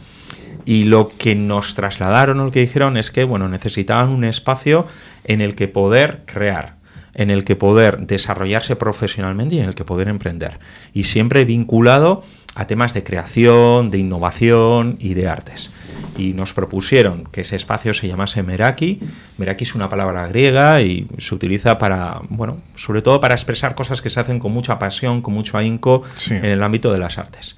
Y 0.65 0.85
lo 0.85 1.07
que 1.09 1.35
nos 1.35 1.75
trasladaron 1.75 2.39
o 2.39 2.45
lo 2.45 2.51
que 2.51 2.61
dijeron 2.61 2.97
es 2.97 3.11
que 3.11 3.23
bueno, 3.23 3.49
necesitaban 3.49 4.09
un 4.09 4.23
espacio 4.23 4.85
en 5.23 5.41
el 5.41 5.55
que 5.55 5.67
poder 5.67 6.23
crear, 6.25 6.75
en 7.13 7.29
el 7.29 7.43
que 7.43 7.55
poder 7.55 8.05
desarrollarse 8.05 8.75
profesionalmente 8.75 9.55
y 9.55 9.59
en 9.59 9.65
el 9.65 9.75
que 9.75 9.85
poder 9.85 10.07
emprender. 10.07 10.59
Y 10.93 11.03
siempre 11.03 11.45
vinculado 11.45 12.23
a 12.53 12.67
temas 12.67 12.93
de 12.93 13.03
creación, 13.03 13.91
de 13.91 13.97
innovación 13.99 14.97
y 14.99 15.13
de 15.13 15.27
artes. 15.27 15.71
Y 16.17 16.33
nos 16.33 16.53
propusieron 16.53 17.23
que 17.31 17.41
ese 17.41 17.55
espacio 17.55 17.93
se 17.93 18.07
llamase 18.07 18.43
Meraki. 18.43 18.99
Meraki 19.37 19.63
es 19.63 19.75
una 19.75 19.89
palabra 19.89 20.27
griega 20.27 20.81
y 20.81 21.07
se 21.17 21.33
utiliza 21.33 21.77
para, 21.77 22.21
bueno, 22.29 22.57
sobre 22.75 23.01
todo 23.01 23.21
para 23.21 23.35
expresar 23.35 23.73
cosas 23.73 24.01
que 24.01 24.09
se 24.09 24.19
hacen 24.19 24.39
con 24.39 24.51
mucha 24.51 24.77
pasión, 24.79 25.21
con 25.21 25.33
mucho 25.33 25.57
ahínco 25.57 26.03
en 26.29 26.45
el 26.45 26.61
ámbito 26.61 26.91
de 26.91 26.99
las 26.99 27.17
artes 27.17 27.55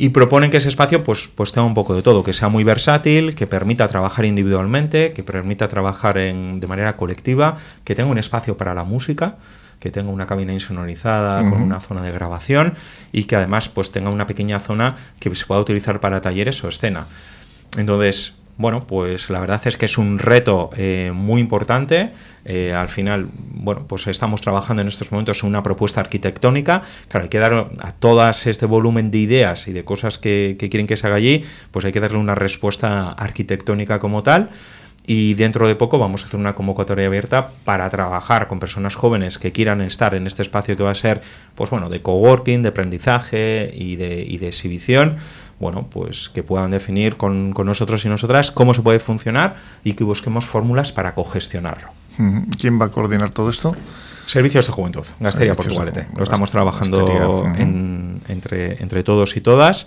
y 0.00 0.08
proponen 0.08 0.50
que 0.50 0.56
ese 0.56 0.70
espacio 0.70 1.04
pues, 1.04 1.28
pues 1.28 1.52
tenga 1.52 1.66
un 1.66 1.74
poco 1.74 1.94
de 1.94 2.00
todo, 2.00 2.22
que 2.22 2.32
sea 2.32 2.48
muy 2.48 2.64
versátil, 2.64 3.34
que 3.34 3.46
permita 3.46 3.86
trabajar 3.86 4.24
individualmente, 4.24 5.12
que 5.12 5.22
permita 5.22 5.68
trabajar 5.68 6.16
en, 6.16 6.58
de 6.58 6.66
manera 6.66 6.96
colectiva, 6.96 7.58
que 7.84 7.94
tenga 7.94 8.08
un 8.08 8.16
espacio 8.16 8.56
para 8.56 8.72
la 8.72 8.84
música, 8.84 9.36
que 9.78 9.90
tenga 9.90 10.08
una 10.10 10.26
cabina 10.26 10.54
insonorizada 10.54 11.42
con 11.50 11.60
una 11.60 11.80
zona 11.80 12.00
de 12.00 12.12
grabación 12.12 12.72
y 13.12 13.24
que 13.24 13.36
además 13.36 13.68
pues 13.68 13.92
tenga 13.92 14.08
una 14.08 14.26
pequeña 14.26 14.58
zona 14.58 14.96
que 15.18 15.34
se 15.34 15.44
pueda 15.44 15.60
utilizar 15.60 16.00
para 16.00 16.22
talleres 16.22 16.64
o 16.64 16.68
escena. 16.68 17.06
Entonces, 17.76 18.39
bueno, 18.56 18.86
pues 18.86 19.30
la 19.30 19.40
verdad 19.40 19.60
es 19.64 19.76
que 19.76 19.86
es 19.86 19.96
un 19.98 20.18
reto 20.18 20.70
eh, 20.76 21.12
muy 21.14 21.40
importante. 21.40 22.12
Eh, 22.44 22.72
al 22.72 22.88
final, 22.88 23.28
bueno, 23.34 23.86
pues 23.86 24.06
estamos 24.06 24.40
trabajando 24.42 24.82
en 24.82 24.88
estos 24.88 25.12
momentos 25.12 25.42
en 25.42 25.48
una 25.48 25.62
propuesta 25.62 26.00
arquitectónica. 26.00 26.82
Claro, 27.08 27.24
hay 27.24 27.30
que 27.30 27.38
dar 27.38 27.70
a 27.80 27.92
todas 27.92 28.46
este 28.46 28.66
volumen 28.66 29.10
de 29.10 29.18
ideas 29.18 29.66
y 29.68 29.72
de 29.72 29.84
cosas 29.84 30.18
que, 30.18 30.56
que 30.58 30.68
quieren 30.68 30.86
que 30.86 30.96
se 30.96 31.06
haga 31.06 31.16
allí, 31.16 31.42
pues 31.70 31.84
hay 31.84 31.92
que 31.92 32.00
darle 32.00 32.18
una 32.18 32.34
respuesta 32.34 33.10
arquitectónica 33.10 33.98
como 33.98 34.22
tal 34.22 34.50
y 35.06 35.34
dentro 35.34 35.66
de 35.66 35.74
poco 35.74 35.98
vamos 35.98 36.22
a 36.22 36.26
hacer 36.26 36.38
una 36.38 36.54
convocatoria 36.54 37.06
abierta 37.06 37.50
para 37.64 37.88
trabajar 37.90 38.46
con 38.48 38.60
personas 38.60 38.94
jóvenes 38.94 39.38
que 39.38 39.50
quieran 39.50 39.80
estar 39.80 40.14
en 40.14 40.26
este 40.26 40.42
espacio 40.42 40.76
que 40.76 40.82
va 40.82 40.90
a 40.90 40.94
ser 40.94 41.22
pues 41.54 41.70
bueno 41.70 41.88
de 41.88 42.02
coworking, 42.02 42.62
de 42.62 42.68
aprendizaje 42.68 43.72
y 43.74 43.96
de, 43.96 44.22
y 44.22 44.38
de 44.38 44.48
exhibición 44.48 45.16
bueno, 45.60 45.86
pues 45.90 46.30
que 46.30 46.42
puedan 46.42 46.70
definir 46.70 47.16
con, 47.16 47.50
nosotros 47.52 48.04
y 48.06 48.08
nosotras 48.08 48.50
cómo 48.50 48.72
se 48.72 48.80
puede 48.80 48.98
funcionar 48.98 49.56
y 49.84 49.92
que 49.92 50.04
busquemos 50.04 50.46
fórmulas 50.46 50.90
para 50.90 51.14
cogestionarlo. 51.14 51.90
¿Quién 52.58 52.80
va 52.80 52.86
a 52.86 52.88
coordinar 52.88 53.30
todo 53.30 53.50
esto? 53.50 53.76
Servicios 54.26 54.66
de 54.66 54.72
Juventud, 54.72 55.04
Gasteria 55.20 55.54
Portugalete. 55.54 56.06
Lo 56.16 56.24
estamos 56.24 56.50
trabajando 56.50 57.44
entre, 57.56 58.82
entre 58.82 59.02
todos 59.02 59.36
y 59.36 59.40
todas. 59.40 59.86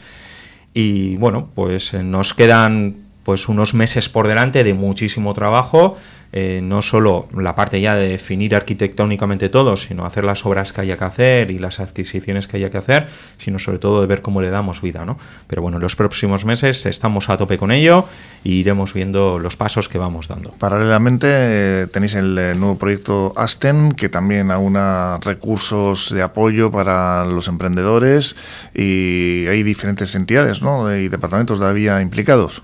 Y 0.73 1.17
bueno, 1.17 1.49
pues 1.53 1.93
eh, 1.93 2.01
nos 2.01 2.33
quedan 2.33 3.02
pues 3.23 3.47
unos 3.47 3.73
meses 3.73 4.09
por 4.09 4.27
delante 4.27 4.63
de 4.63 4.73
muchísimo 4.73 5.33
trabajo 5.33 5.97
eh, 6.35 6.61
no 6.63 6.81
solo 6.81 7.27
la 7.37 7.53
parte 7.53 7.79
ya 7.79 7.93
de 7.93 8.09
definir 8.09 8.55
arquitectónicamente 8.55 9.49
todo, 9.49 9.77
sino 9.77 10.03
hacer 10.03 10.23
las 10.23 10.47
obras 10.47 10.73
que 10.73 10.81
haya 10.81 10.97
que 10.97 11.03
hacer 11.03 11.51
y 11.51 11.59
las 11.59 11.79
adquisiciones 11.79 12.47
que 12.47 12.57
haya 12.57 12.71
que 12.71 12.79
hacer, 12.79 13.07
sino 13.37 13.59
sobre 13.59 13.77
todo 13.77 14.01
de 14.01 14.07
ver 14.07 14.23
cómo 14.23 14.41
le 14.41 14.49
damos 14.49 14.81
vida, 14.81 15.05
¿no? 15.05 15.19
Pero 15.45 15.61
bueno, 15.61 15.77
en 15.77 15.83
los 15.83 15.95
próximos 15.95 16.43
meses 16.43 16.87
estamos 16.87 17.29
a 17.29 17.37
tope 17.37 17.59
con 17.59 17.71
ello 17.71 18.07
y 18.43 18.53
iremos 18.53 18.95
viendo 18.95 19.37
los 19.37 19.57
pasos 19.57 19.87
que 19.87 19.99
vamos 19.99 20.27
dando. 20.27 20.49
Paralelamente 20.57 21.27
eh, 21.29 21.87
tenéis 21.93 22.15
el 22.15 22.33
nuevo 22.59 22.79
proyecto 22.79 23.33
Asten, 23.35 23.91
que 23.91 24.09
también 24.09 24.49
aúna 24.49 25.19
recursos 25.21 26.11
de 26.11 26.23
apoyo 26.23 26.71
para 26.71 27.25
los 27.25 27.47
emprendedores 27.47 28.35
y 28.73 29.45
hay 29.45 29.61
diferentes 29.61 30.15
entidades 30.15 30.63
¿no? 30.63 30.91
y 30.95 31.09
departamentos 31.09 31.59
todavía 31.59 32.01
implicados. 32.01 32.63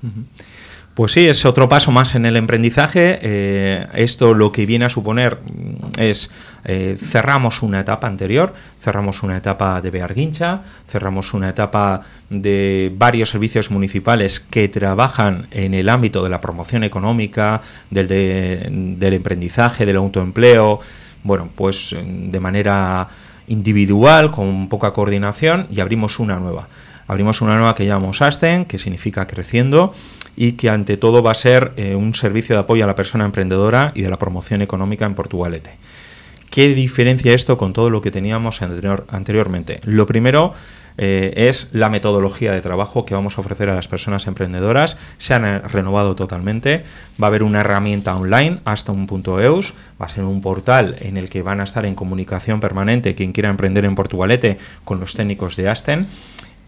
Pues 0.99 1.13
sí, 1.13 1.25
es 1.25 1.45
otro 1.45 1.69
paso 1.69 1.93
más 1.93 2.13
en 2.15 2.25
el 2.25 2.35
emprendizaje. 2.35 3.19
Eh, 3.21 3.87
esto 3.93 4.33
lo 4.33 4.51
que 4.51 4.65
viene 4.65 4.83
a 4.83 4.89
suponer 4.89 5.39
es 5.97 6.29
eh, 6.65 6.97
cerramos 7.01 7.61
una 7.61 7.79
etapa 7.79 8.05
anterior, 8.05 8.53
cerramos 8.81 9.23
una 9.23 9.37
etapa 9.37 9.79
de 9.79 9.91
Bearguincha, 9.91 10.61
cerramos 10.89 11.33
una 11.33 11.47
etapa 11.47 12.01
de 12.29 12.91
varios 12.97 13.29
servicios 13.29 13.71
municipales 13.71 14.41
que 14.41 14.67
trabajan 14.67 15.47
en 15.51 15.73
el 15.73 15.87
ámbito 15.87 16.21
de 16.21 16.31
la 16.31 16.41
promoción 16.41 16.83
económica, 16.83 17.61
del, 17.89 18.99
del 18.99 19.13
emprendizaje, 19.13 19.85
del 19.85 19.95
autoempleo, 19.95 20.81
bueno, 21.23 21.47
pues 21.55 21.95
de 21.95 22.39
manera 22.41 23.07
individual, 23.47 24.31
con 24.31 24.67
poca 24.67 24.91
coordinación, 24.91 25.65
y 25.71 25.79
abrimos 25.79 26.19
una 26.19 26.39
nueva. 26.39 26.67
Abrimos 27.07 27.41
una 27.41 27.55
nueva 27.55 27.73
que 27.73 27.85
llamamos 27.87 28.21
Asten, 28.21 28.65
que 28.65 28.77
significa 28.77 29.25
creciendo, 29.25 29.93
y 30.39 30.53
que 30.53 30.69
ante 30.69 30.95
todo 30.95 31.21
va 31.21 31.31
a 31.31 31.35
ser 31.35 31.73
eh, 31.75 31.95
un 31.95 32.15
servicio 32.15 32.55
de 32.55 32.61
apoyo 32.61 32.85
a 32.85 32.87
la 32.87 32.95
persona 32.95 33.25
emprendedora 33.25 33.91
y 33.93 34.03
de 34.03 34.09
la 34.09 34.17
promoción 34.17 34.61
económica 34.61 35.05
en 35.05 35.13
Portugalete. 35.13 35.71
¿Qué 36.49 36.69
diferencia 36.69 37.33
esto 37.33 37.57
con 37.57 37.73
todo 37.73 37.89
lo 37.89 37.99
que 37.99 38.09
teníamos 38.09 38.61
anteriormente? 38.61 39.81
Lo 39.83 40.05
primero 40.05 40.53
eh, 40.97 41.33
es 41.35 41.69
la 41.73 41.89
metodología 41.89 42.53
de 42.53 42.61
trabajo 42.61 43.05
que 43.05 43.13
vamos 43.13 43.37
a 43.37 43.41
ofrecer 43.41 43.69
a 43.69 43.75
las 43.75 43.89
personas 43.89 44.27
emprendedoras. 44.27 44.97
Se 45.17 45.33
han 45.33 45.43
eh, 45.43 45.59
renovado 45.59 46.15
totalmente. 46.15 46.83
Va 47.21 47.27
a 47.27 47.31
haber 47.31 47.43
una 47.43 47.59
herramienta 47.59 48.15
online, 48.15 48.59
hasta 48.63 48.93
un 48.93 49.07
punto 49.07 49.41
EUS. 49.41 49.73
Va 50.01 50.05
a 50.05 50.09
ser 50.09 50.23
un 50.23 50.41
portal 50.41 50.95
en 51.01 51.17
el 51.17 51.27
que 51.27 51.41
van 51.41 51.59
a 51.59 51.65
estar 51.65 51.85
en 51.85 51.95
comunicación 51.95 52.61
permanente 52.61 53.13
quien 53.13 53.33
quiera 53.33 53.49
emprender 53.49 53.83
en 53.83 53.95
Portugalete 53.95 54.57
con 54.85 55.01
los 55.01 55.15
técnicos 55.15 55.57
de 55.57 55.67
Asten. 55.67 56.07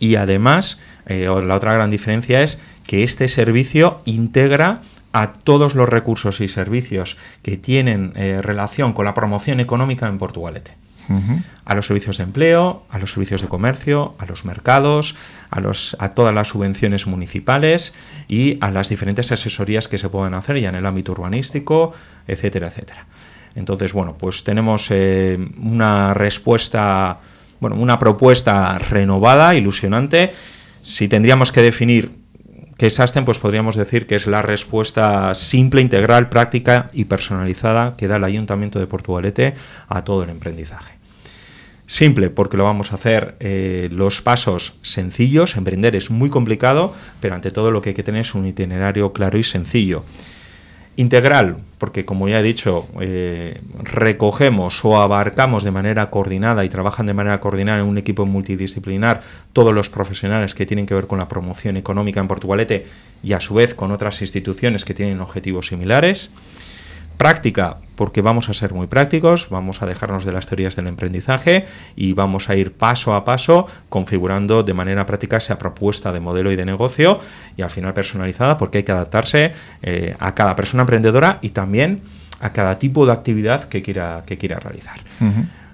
Y 0.01 0.15
además, 0.15 0.79
eh, 1.05 1.29
la 1.45 1.55
otra 1.55 1.73
gran 1.73 1.89
diferencia 1.89 2.41
es 2.41 2.59
que 2.85 3.03
este 3.03 3.29
servicio 3.29 4.01
integra 4.03 4.81
a 5.13 5.31
todos 5.31 5.75
los 5.75 5.87
recursos 5.87 6.41
y 6.41 6.49
servicios 6.49 7.15
que 7.41 7.55
tienen 7.55 8.13
relación 8.41 8.93
con 8.93 9.05
la 9.05 9.13
promoción 9.13 9.59
económica 9.59 10.07
en 10.07 10.17
Portugalete 10.17 10.75
a 11.65 11.75
los 11.75 11.87
servicios 11.87 12.17
de 12.17 12.23
empleo, 12.23 12.83
a 12.89 12.99
los 12.99 13.13
servicios 13.13 13.41
de 13.41 13.47
comercio, 13.47 14.15
a 14.17 14.25
los 14.25 14.45
mercados, 14.45 15.15
a, 15.49 15.59
los, 15.59 15.95
a 15.99 16.09
todas 16.09 16.33
las 16.33 16.49
subvenciones 16.49 17.07
municipales 17.07 17.93
y 18.27 18.57
a 18.61 18.71
las 18.71 18.89
diferentes 18.89 19.31
asesorías 19.31 19.87
que 19.87 19.97
se 19.97 20.09
pueden 20.09 20.33
hacer 20.33 20.59
ya 20.59 20.69
en 20.69 20.75
el 20.75 20.85
ámbito 20.85 21.11
urbanístico, 21.11 21.93
etcétera, 22.27 22.67
etcétera. 22.67 23.05
Entonces, 23.55 23.93
bueno, 23.93 24.15
pues 24.17 24.43
tenemos 24.43 24.87
eh, 24.91 25.37
una 25.57 26.13
respuesta, 26.13 27.19
bueno, 27.61 27.77
una 27.77 27.99
propuesta 27.99 28.77
renovada, 28.79 29.55
ilusionante. 29.55 30.31
Si 30.83 31.07
tendríamos 31.07 31.51
que 31.51 31.61
definir 31.61 32.11
qué 32.77 32.87
es 32.87 32.99
Asten, 32.99 33.23
pues 33.23 33.37
podríamos 33.37 33.75
decir 33.75 34.07
que 34.07 34.15
es 34.15 34.25
la 34.25 34.41
respuesta 34.41 35.33
simple, 35.35 35.79
integral, 35.79 36.27
práctica 36.29 36.89
y 36.91 37.05
personalizada 37.05 37.95
que 37.95 38.07
da 38.07 38.15
el 38.15 38.23
Ayuntamiento 38.23 38.79
de 38.79 38.87
Portugalete 38.87 39.53
a 39.87 40.03
todo 40.03 40.23
el 40.23 40.31
emprendizaje. 40.31 40.95
Simple, 41.85 42.31
porque 42.31 42.57
lo 42.57 42.63
vamos 42.63 42.91
a 42.91 42.95
hacer 42.95 43.35
eh, 43.39 43.89
los 43.91 44.23
pasos 44.23 44.79
sencillos. 44.81 45.55
Emprender 45.55 45.95
es 45.95 46.09
muy 46.09 46.31
complicado, 46.31 46.95
pero 47.19 47.35
ante 47.35 47.51
todo 47.51 47.69
lo 47.69 47.81
que 47.81 47.89
hay 47.89 47.95
que 47.95 48.01
tener 48.01 48.21
es 48.21 48.33
un 48.33 48.47
itinerario 48.47 49.13
claro 49.13 49.37
y 49.37 49.43
sencillo. 49.43 50.03
Integral, 50.97 51.57
porque 51.77 52.03
como 52.03 52.27
ya 52.27 52.41
he 52.41 52.43
dicho, 52.43 52.87
eh, 52.99 53.61
recogemos 53.81 54.83
o 54.83 55.01
abarcamos 55.01 55.63
de 55.63 55.71
manera 55.71 56.09
coordinada 56.09 56.65
y 56.65 56.69
trabajan 56.69 57.05
de 57.05 57.13
manera 57.13 57.39
coordinada 57.39 57.79
en 57.79 57.87
un 57.87 57.97
equipo 57.97 58.25
multidisciplinar 58.25 59.21
todos 59.53 59.73
los 59.73 59.89
profesionales 59.89 60.53
que 60.53 60.65
tienen 60.65 60.85
que 60.85 60.93
ver 60.93 61.07
con 61.07 61.19
la 61.19 61.29
promoción 61.29 61.77
económica 61.77 62.19
en 62.19 62.27
Portugalete 62.27 62.85
y 63.23 63.33
a 63.33 63.39
su 63.39 63.53
vez 63.53 63.73
con 63.73 63.91
otras 63.91 64.21
instituciones 64.21 64.83
que 64.83 64.93
tienen 64.93 65.21
objetivos 65.21 65.67
similares. 65.67 66.29
Práctica, 67.21 67.77
porque 67.97 68.23
vamos 68.23 68.49
a 68.49 68.55
ser 68.55 68.73
muy 68.73 68.87
prácticos, 68.87 69.49
vamos 69.51 69.83
a 69.83 69.85
dejarnos 69.85 70.25
de 70.25 70.31
las 70.31 70.47
teorías 70.47 70.75
del 70.75 70.87
emprendizaje 70.87 71.65
y 71.95 72.13
vamos 72.13 72.49
a 72.49 72.55
ir 72.55 72.73
paso 72.73 73.13
a 73.13 73.23
paso 73.25 73.67
configurando 73.89 74.63
de 74.63 74.73
manera 74.73 75.05
práctica 75.05 75.37
esa 75.37 75.59
propuesta 75.59 76.11
de 76.11 76.19
modelo 76.19 76.51
y 76.51 76.55
de 76.55 76.65
negocio 76.65 77.19
y 77.55 77.61
al 77.61 77.69
final 77.69 77.93
personalizada 77.93 78.57
porque 78.57 78.79
hay 78.79 78.83
que 78.85 78.91
adaptarse 78.91 79.53
eh, 79.83 80.15
a 80.17 80.33
cada 80.33 80.55
persona 80.55 80.81
emprendedora 80.81 81.37
y 81.43 81.49
también 81.49 82.01
a 82.39 82.53
cada 82.53 82.79
tipo 82.79 83.05
de 83.05 83.11
actividad 83.11 83.65
que 83.65 83.83
quiera, 83.83 84.23
que 84.25 84.39
quiera 84.39 84.57
realizar. 84.57 84.99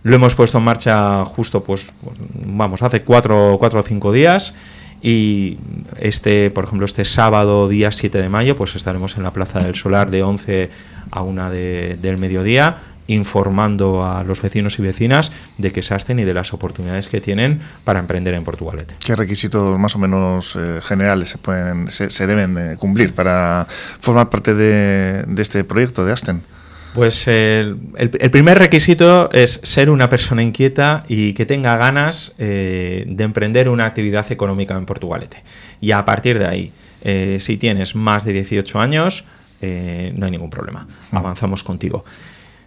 Lo 0.04 0.16
hemos 0.18 0.36
puesto 0.36 0.58
en 0.58 0.66
marcha 0.66 1.24
justo, 1.24 1.64
pues, 1.64 1.94
vamos, 2.44 2.82
hace 2.82 3.04
cuatro, 3.04 3.56
cuatro 3.58 3.80
o 3.80 3.84
cinco 3.84 4.12
días. 4.12 4.54
Y 5.02 5.60
este, 6.00 6.50
por 6.50 6.66
ejemplo, 6.66 6.86
este 6.86 7.06
sábado, 7.06 7.70
día 7.70 7.92
7 7.92 8.20
de 8.20 8.30
mayo, 8.30 8.56
pues 8.56 8.76
estaremos 8.76 9.16
en 9.16 9.24
la 9.24 9.32
Plaza 9.32 9.60
del 9.60 9.76
Solar 9.76 10.10
de 10.10 10.24
11 10.24 10.70
a 11.12 11.22
una 11.22 11.50
del 11.50 12.18
mediodía 12.18 12.78
informando 13.08 14.06
a 14.06 14.24
los 14.24 14.42
vecinos 14.42 14.78
y 14.80 14.82
vecinas 14.82 15.32
de 15.58 15.72
que 15.72 15.82
se 15.82 15.96
hacen 15.96 16.20
y 16.20 16.24
de 16.24 16.34
las 16.34 16.54
oportunidades 16.54 17.10
que 17.10 17.22
tienen 17.22 17.60
para 17.84 18.00
emprender 18.00 18.34
en 18.34 18.44
Portugalete. 18.44 18.96
¿Qué 19.04 19.16
requisitos 19.16 19.80
más 19.80 19.96
o 19.96 20.00
menos 20.00 20.58
eh, 20.60 20.80
generales 20.84 21.30
se, 21.30 21.38
pueden, 21.38 21.88
se, 21.88 22.28
deben 22.28 22.76
cumplir 22.78 23.14
para 23.14 23.66
formar 24.00 24.30
parte 24.30 24.54
de, 24.54 25.26
este 25.38 25.64
proyecto 25.64 26.06
de 26.06 26.12
Asten? 26.12 26.44
Pues 26.94 27.28
el, 27.28 27.78
primer 28.32 28.58
requisito 28.58 29.30
es 29.32 29.60
ser 29.64 29.90
una 29.90 30.10
persona 30.10 30.42
inquieta 30.42 31.04
y 31.08 31.34
que 31.34 31.46
tenga 31.46 31.78
ganas 31.78 32.34
eh, 32.40 33.06
de 33.08 33.24
emprender 33.24 33.70
una 33.70 33.86
actividad 33.86 34.32
económica 34.32 34.76
en 34.76 34.86
Portugalete. 34.86 35.44
Y 35.80 35.92
a 35.92 36.04
partir 36.06 36.40
de 36.40 36.48
ahí, 36.48 36.74
eh, 37.04 37.38
si 37.40 37.58
tienes 37.58 37.96
más 37.96 38.26
de 38.26 38.34
18 38.34 38.80
años, 38.80 39.26
eh, 39.62 40.14
no 40.16 40.26
hay 40.26 40.32
ningún 40.32 40.50
problema. 40.50 40.88
Avanzamos 41.12 41.64
contigo. 41.64 42.04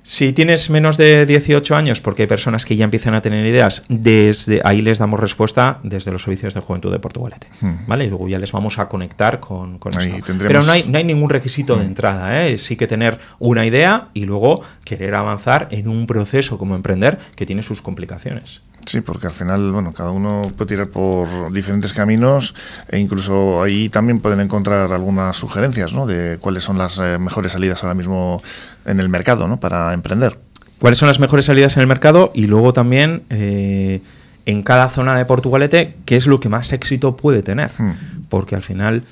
Si 0.02 0.32
tienes 0.32 0.70
menos 0.70 0.96
de 0.96 1.26
18 1.26 1.76
años, 1.76 2.00
porque 2.00 2.22
hay 2.22 2.26
personas 2.26 2.64
que 2.64 2.74
ya 2.74 2.84
empiezan 2.84 3.12
a 3.14 3.20
tener 3.20 3.46
ideas, 3.46 3.84
desde 3.88 4.62
ahí 4.64 4.80
les 4.80 4.98
damos 4.98 5.20
respuesta 5.20 5.78
desde 5.82 6.10
los 6.10 6.22
servicios 6.22 6.54
de 6.54 6.60
juventud 6.60 6.90
de 6.90 6.98
Portugalete. 6.98 7.48
¿vale? 7.86 8.06
Y 8.06 8.08
luego 8.08 8.26
ya 8.26 8.38
les 8.38 8.50
vamos 8.50 8.78
a 8.78 8.88
conectar 8.88 9.40
con, 9.40 9.78
con 9.78 9.98
esto. 10.00 10.32
Pero 10.38 10.62
no 10.62 10.72
hay, 10.72 10.84
no 10.84 10.96
hay, 10.96 11.04
ningún 11.04 11.28
requisito 11.28 11.76
de 11.76 11.84
entrada. 11.84 12.46
¿eh? 12.46 12.56
Sí 12.56 12.76
que 12.76 12.86
tener 12.86 13.18
una 13.38 13.66
idea 13.66 14.08
y 14.14 14.24
luego 14.24 14.62
querer 14.84 15.14
avanzar 15.14 15.68
en 15.70 15.86
un 15.86 16.06
proceso 16.06 16.56
como 16.56 16.76
emprender 16.76 17.18
que 17.36 17.44
tiene 17.44 17.62
sus 17.62 17.82
complicaciones. 17.82 18.62
Sí, 18.86 19.00
porque 19.00 19.26
al 19.26 19.32
final, 19.32 19.72
bueno, 19.72 19.92
cada 19.92 20.10
uno 20.10 20.52
puede 20.56 20.68
tirar 20.68 20.88
por 20.88 21.52
diferentes 21.52 21.92
caminos 21.92 22.54
e 22.88 22.98
incluso 22.98 23.62
ahí 23.62 23.88
también 23.88 24.20
pueden 24.20 24.40
encontrar 24.40 24.92
algunas 24.92 25.36
sugerencias, 25.36 25.92
¿no? 25.92 26.06
De 26.06 26.38
cuáles 26.38 26.64
son 26.64 26.78
las 26.78 26.98
eh, 26.98 27.18
mejores 27.18 27.52
salidas 27.52 27.82
ahora 27.82 27.94
mismo 27.94 28.42
en 28.86 29.00
el 29.00 29.08
mercado, 29.08 29.46
¿no? 29.48 29.60
Para 29.60 29.92
emprender. 29.92 30.38
¿Cuáles 30.78 30.98
son 30.98 31.08
las 31.08 31.20
mejores 31.20 31.44
salidas 31.44 31.76
en 31.76 31.82
el 31.82 31.86
mercado? 31.86 32.32
Y 32.34 32.46
luego 32.46 32.72
también 32.72 33.22
eh, 33.28 34.00
en 34.46 34.62
cada 34.62 34.88
zona 34.88 35.16
de 35.16 35.24
Portugalete, 35.26 35.96
¿qué 36.06 36.16
es 36.16 36.26
lo 36.26 36.38
que 36.38 36.48
más 36.48 36.72
éxito 36.72 37.16
puede 37.16 37.42
tener? 37.42 37.70
Hmm. 37.76 37.92
Porque 38.28 38.54
al 38.54 38.62
final 38.62 39.04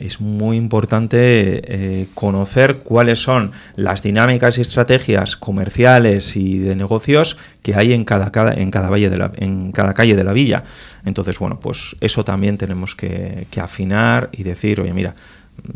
es 0.00 0.20
muy 0.20 0.56
importante 0.56 1.62
eh, 1.66 2.06
conocer 2.14 2.78
cuáles 2.78 3.20
son 3.20 3.52
las 3.76 4.02
dinámicas 4.02 4.58
y 4.58 4.60
estrategias 4.60 5.36
comerciales 5.36 6.36
y 6.36 6.58
de 6.58 6.74
negocios 6.74 7.38
que 7.62 7.74
hay 7.74 7.92
en 7.92 8.04
cada, 8.04 8.30
en 8.54 8.70
cada, 8.70 8.90
valle 8.90 9.08
de 9.08 9.18
la, 9.18 9.32
en 9.36 9.72
cada 9.72 9.94
calle 9.94 10.16
de 10.16 10.24
la 10.24 10.32
villa. 10.32 10.64
Entonces, 11.04 11.38
bueno, 11.38 11.60
pues 11.60 11.96
eso 12.00 12.24
también 12.24 12.58
tenemos 12.58 12.94
que, 12.96 13.46
afinar 13.62 14.30
y 14.32 14.42
decir, 14.42 14.80
oye, 14.80 14.92
mira, 14.92 15.14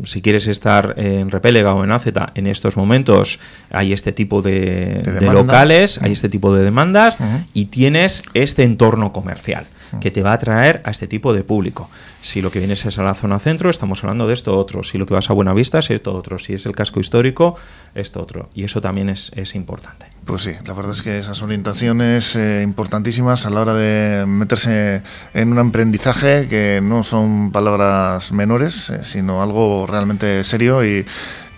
si 0.03 0.21
quieres 0.21 0.47
estar 0.47 0.95
en 0.97 1.31
Repélega 1.31 1.73
o 1.73 1.83
en 1.83 1.91
Aceta, 1.91 2.31
en 2.35 2.47
estos 2.47 2.75
momentos 2.75 3.39
hay 3.71 3.93
este 3.93 4.11
tipo 4.11 4.41
de, 4.41 5.01
locales, 5.33 6.01
hay 6.01 6.11
este 6.11 6.27
tipo 6.27 6.53
de 6.53 6.63
demandas 6.63 7.17
y 7.53 7.65
tienes 7.65 8.23
este 8.33 8.63
entorno 8.63 9.13
comercial 9.13 9.65
que 10.01 10.11
te 10.11 10.23
va 10.23 10.31
a 10.31 10.33
atraer 10.33 10.81
a 10.85 10.91
este 10.91 11.07
tipo 11.07 11.33
de 11.33 11.43
público. 11.43 11.89
Si 12.21 12.41
lo 12.41 12.51
que 12.51 12.59
vienes 12.59 12.85
es 12.85 12.99
a 12.99 13.03
la 13.03 13.13
zona 13.13 13.39
centro, 13.39 13.69
estamos 13.69 14.03
hablando 14.03 14.27
de 14.27 14.33
esto 14.33 14.57
otro. 14.57 14.83
Si 14.83 14.97
lo 14.97 15.05
que 15.05 15.13
vas 15.13 15.29
a 15.29 15.33
Buenavista 15.33 15.79
es 15.79 15.89
esto 15.89 16.13
otro. 16.13 16.39
Si 16.39 16.53
es 16.53 16.65
el 16.65 16.75
casco 16.75 16.99
histórico, 16.99 17.55
esto 17.95 18.21
otro. 18.21 18.49
Y 18.53 18.63
eso 18.63 18.81
también 18.81 19.09
es, 19.09 19.31
importante. 19.55 20.05
Pues 20.25 20.43
sí, 20.43 20.51
la 20.67 20.73
verdad 20.73 20.91
es 20.91 21.01
que 21.01 21.17
esas 21.17 21.41
orientaciones 21.41 22.35
eh, 22.35 22.61
importantísimas 22.61 23.45
a 23.45 23.49
la 23.49 23.61
hora 23.61 23.73
de 23.73 24.25
meterse 24.27 25.01
en 25.33 25.51
un 25.51 25.57
aprendizaje 25.57 26.47
que 26.47 26.81
no 26.83 27.03
son 27.03 27.51
palabras 27.51 28.31
menores, 28.31 28.91
eh, 28.91 29.03
sino 29.03 29.41
algo 29.41 29.87
realmente 29.87 30.43
serio 30.43 30.85
y 30.85 31.05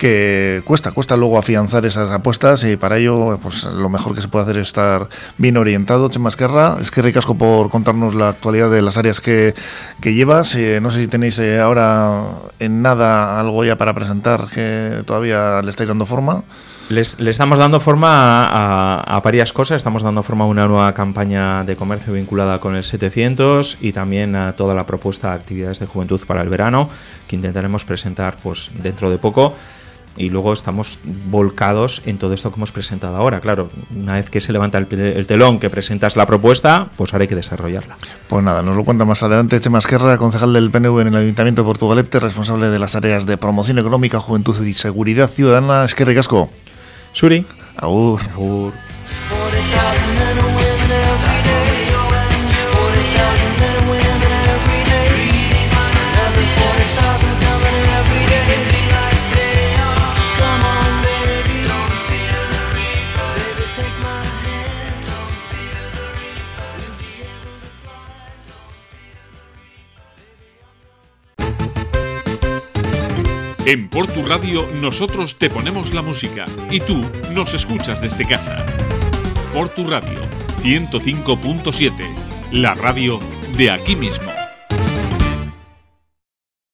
que 0.01 0.63
cuesta, 0.65 0.91
cuesta 0.93 1.15
luego 1.15 1.37
afianzar 1.37 1.85
esas 1.85 2.09
apuestas 2.09 2.63
y 2.63 2.75
para 2.75 2.97
ello 2.97 3.37
pues 3.39 3.65
lo 3.65 3.87
mejor 3.87 4.15
que 4.15 4.21
se 4.21 4.27
puede 4.29 4.45
hacer 4.45 4.57
es 4.57 4.69
estar 4.69 5.07
bien 5.37 5.57
orientado. 5.57 6.09
Chema 6.09 6.29
Esquerra, 6.29 6.77
es 6.81 6.89
que 6.89 7.03
ricasco 7.03 7.37
por 7.37 7.69
contarnos 7.69 8.15
la 8.15 8.29
actualidad 8.29 8.71
de 8.71 8.81
las 8.81 8.97
áreas 8.97 9.21
que, 9.21 9.53
que 10.01 10.15
llevas. 10.15 10.55
Eh, 10.55 10.79
no 10.81 10.89
sé 10.89 11.01
si 11.01 11.07
tenéis 11.07 11.37
eh, 11.37 11.59
ahora 11.59 12.19
en 12.57 12.81
nada 12.81 13.39
algo 13.39 13.63
ya 13.63 13.77
para 13.77 13.93
presentar 13.93 14.47
que 14.51 15.03
todavía 15.05 15.61
le 15.61 15.69
estáis 15.69 15.87
dando 15.87 16.07
forma. 16.07 16.45
Le 16.89 17.29
estamos 17.29 17.59
dando 17.59 17.79
forma 17.79 18.45
a, 18.45 19.01
a, 19.01 19.19
varias 19.21 19.53
cosas. 19.53 19.77
Estamos 19.77 20.01
dando 20.01 20.23
forma 20.23 20.45
a 20.45 20.47
una 20.47 20.65
nueva 20.65 20.95
campaña 20.95 21.63
de 21.63 21.75
comercio 21.75 22.13
vinculada 22.13 22.59
con 22.59 22.75
el 22.75 22.83
700 22.83 23.77
y 23.81 23.91
también 23.93 24.35
a 24.35 24.53
toda 24.55 24.73
la 24.73 24.87
propuesta 24.87 25.29
de 25.29 25.35
actividades 25.35 25.79
de 25.79 25.85
juventud 25.85 26.19
para 26.25 26.41
el 26.41 26.49
verano 26.49 26.89
que 27.27 27.35
intentaremos 27.35 27.85
presentar 27.85 28.37
pues 28.41 28.71
dentro 28.81 29.11
de 29.11 29.19
poco 29.19 29.53
y 30.17 30.29
luego 30.29 30.53
estamos 30.53 30.99
volcados 31.29 32.01
en 32.05 32.17
todo 32.17 32.33
esto 32.33 32.51
que 32.51 32.57
hemos 32.57 32.71
presentado 32.71 33.15
ahora. 33.15 33.39
Claro, 33.39 33.69
una 33.95 34.13
vez 34.13 34.29
que 34.29 34.41
se 34.41 34.51
levanta 34.51 34.77
el, 34.77 34.87
telón, 35.27 35.59
que 35.59 35.69
presentas 35.69 36.15
la 36.15 36.25
propuesta, 36.25 36.87
pues 36.97 37.13
ahora 37.13 37.23
hay 37.23 37.27
que 37.27 37.35
desarrollarla. 37.35 37.97
Pues 38.27 38.43
nada, 38.43 38.61
nos 38.61 38.75
lo 38.75 38.83
cuenta 38.83 39.05
más 39.05 39.23
adelante 39.23 39.59
Chema 39.59 39.79
Esquerra, 39.79 40.17
concejal 40.17 40.53
del 40.53 40.71
PNV 40.71 41.01
en 41.01 41.07
el 41.07 41.15
Ayuntamiento 41.15 41.61
de 41.61 41.65
Portugalete, 41.67 42.19
responsable 42.19 42.69
de 42.69 42.79
las 42.79 42.95
áreas 42.95 43.25
de 43.25 43.37
promoción 43.37 43.79
económica, 43.79 44.19
juventud 44.19 44.65
y 44.65 44.73
seguridad 44.73 45.29
ciudadana. 45.29 45.85
Esquerra 45.85 46.13
Casco. 46.13 46.49
Suri. 47.13 47.45
Agur. 47.77 48.21
Agur. 48.33 48.73
En 73.71 73.87
Portu 73.87 74.25
Radio 74.25 74.67
nosotros 74.81 75.37
te 75.37 75.49
ponemos 75.49 75.93
la 75.93 76.01
música 76.01 76.43
y 76.69 76.81
tú 76.81 77.01
nos 77.33 77.53
escuchas 77.53 78.01
desde 78.01 78.27
casa. 78.27 78.65
Portu 79.53 79.87
Radio 79.87 80.19
105.7, 80.61 82.51
la 82.51 82.75
radio 82.75 83.17
de 83.55 83.71
aquí 83.71 83.95
mismo. 83.95 84.40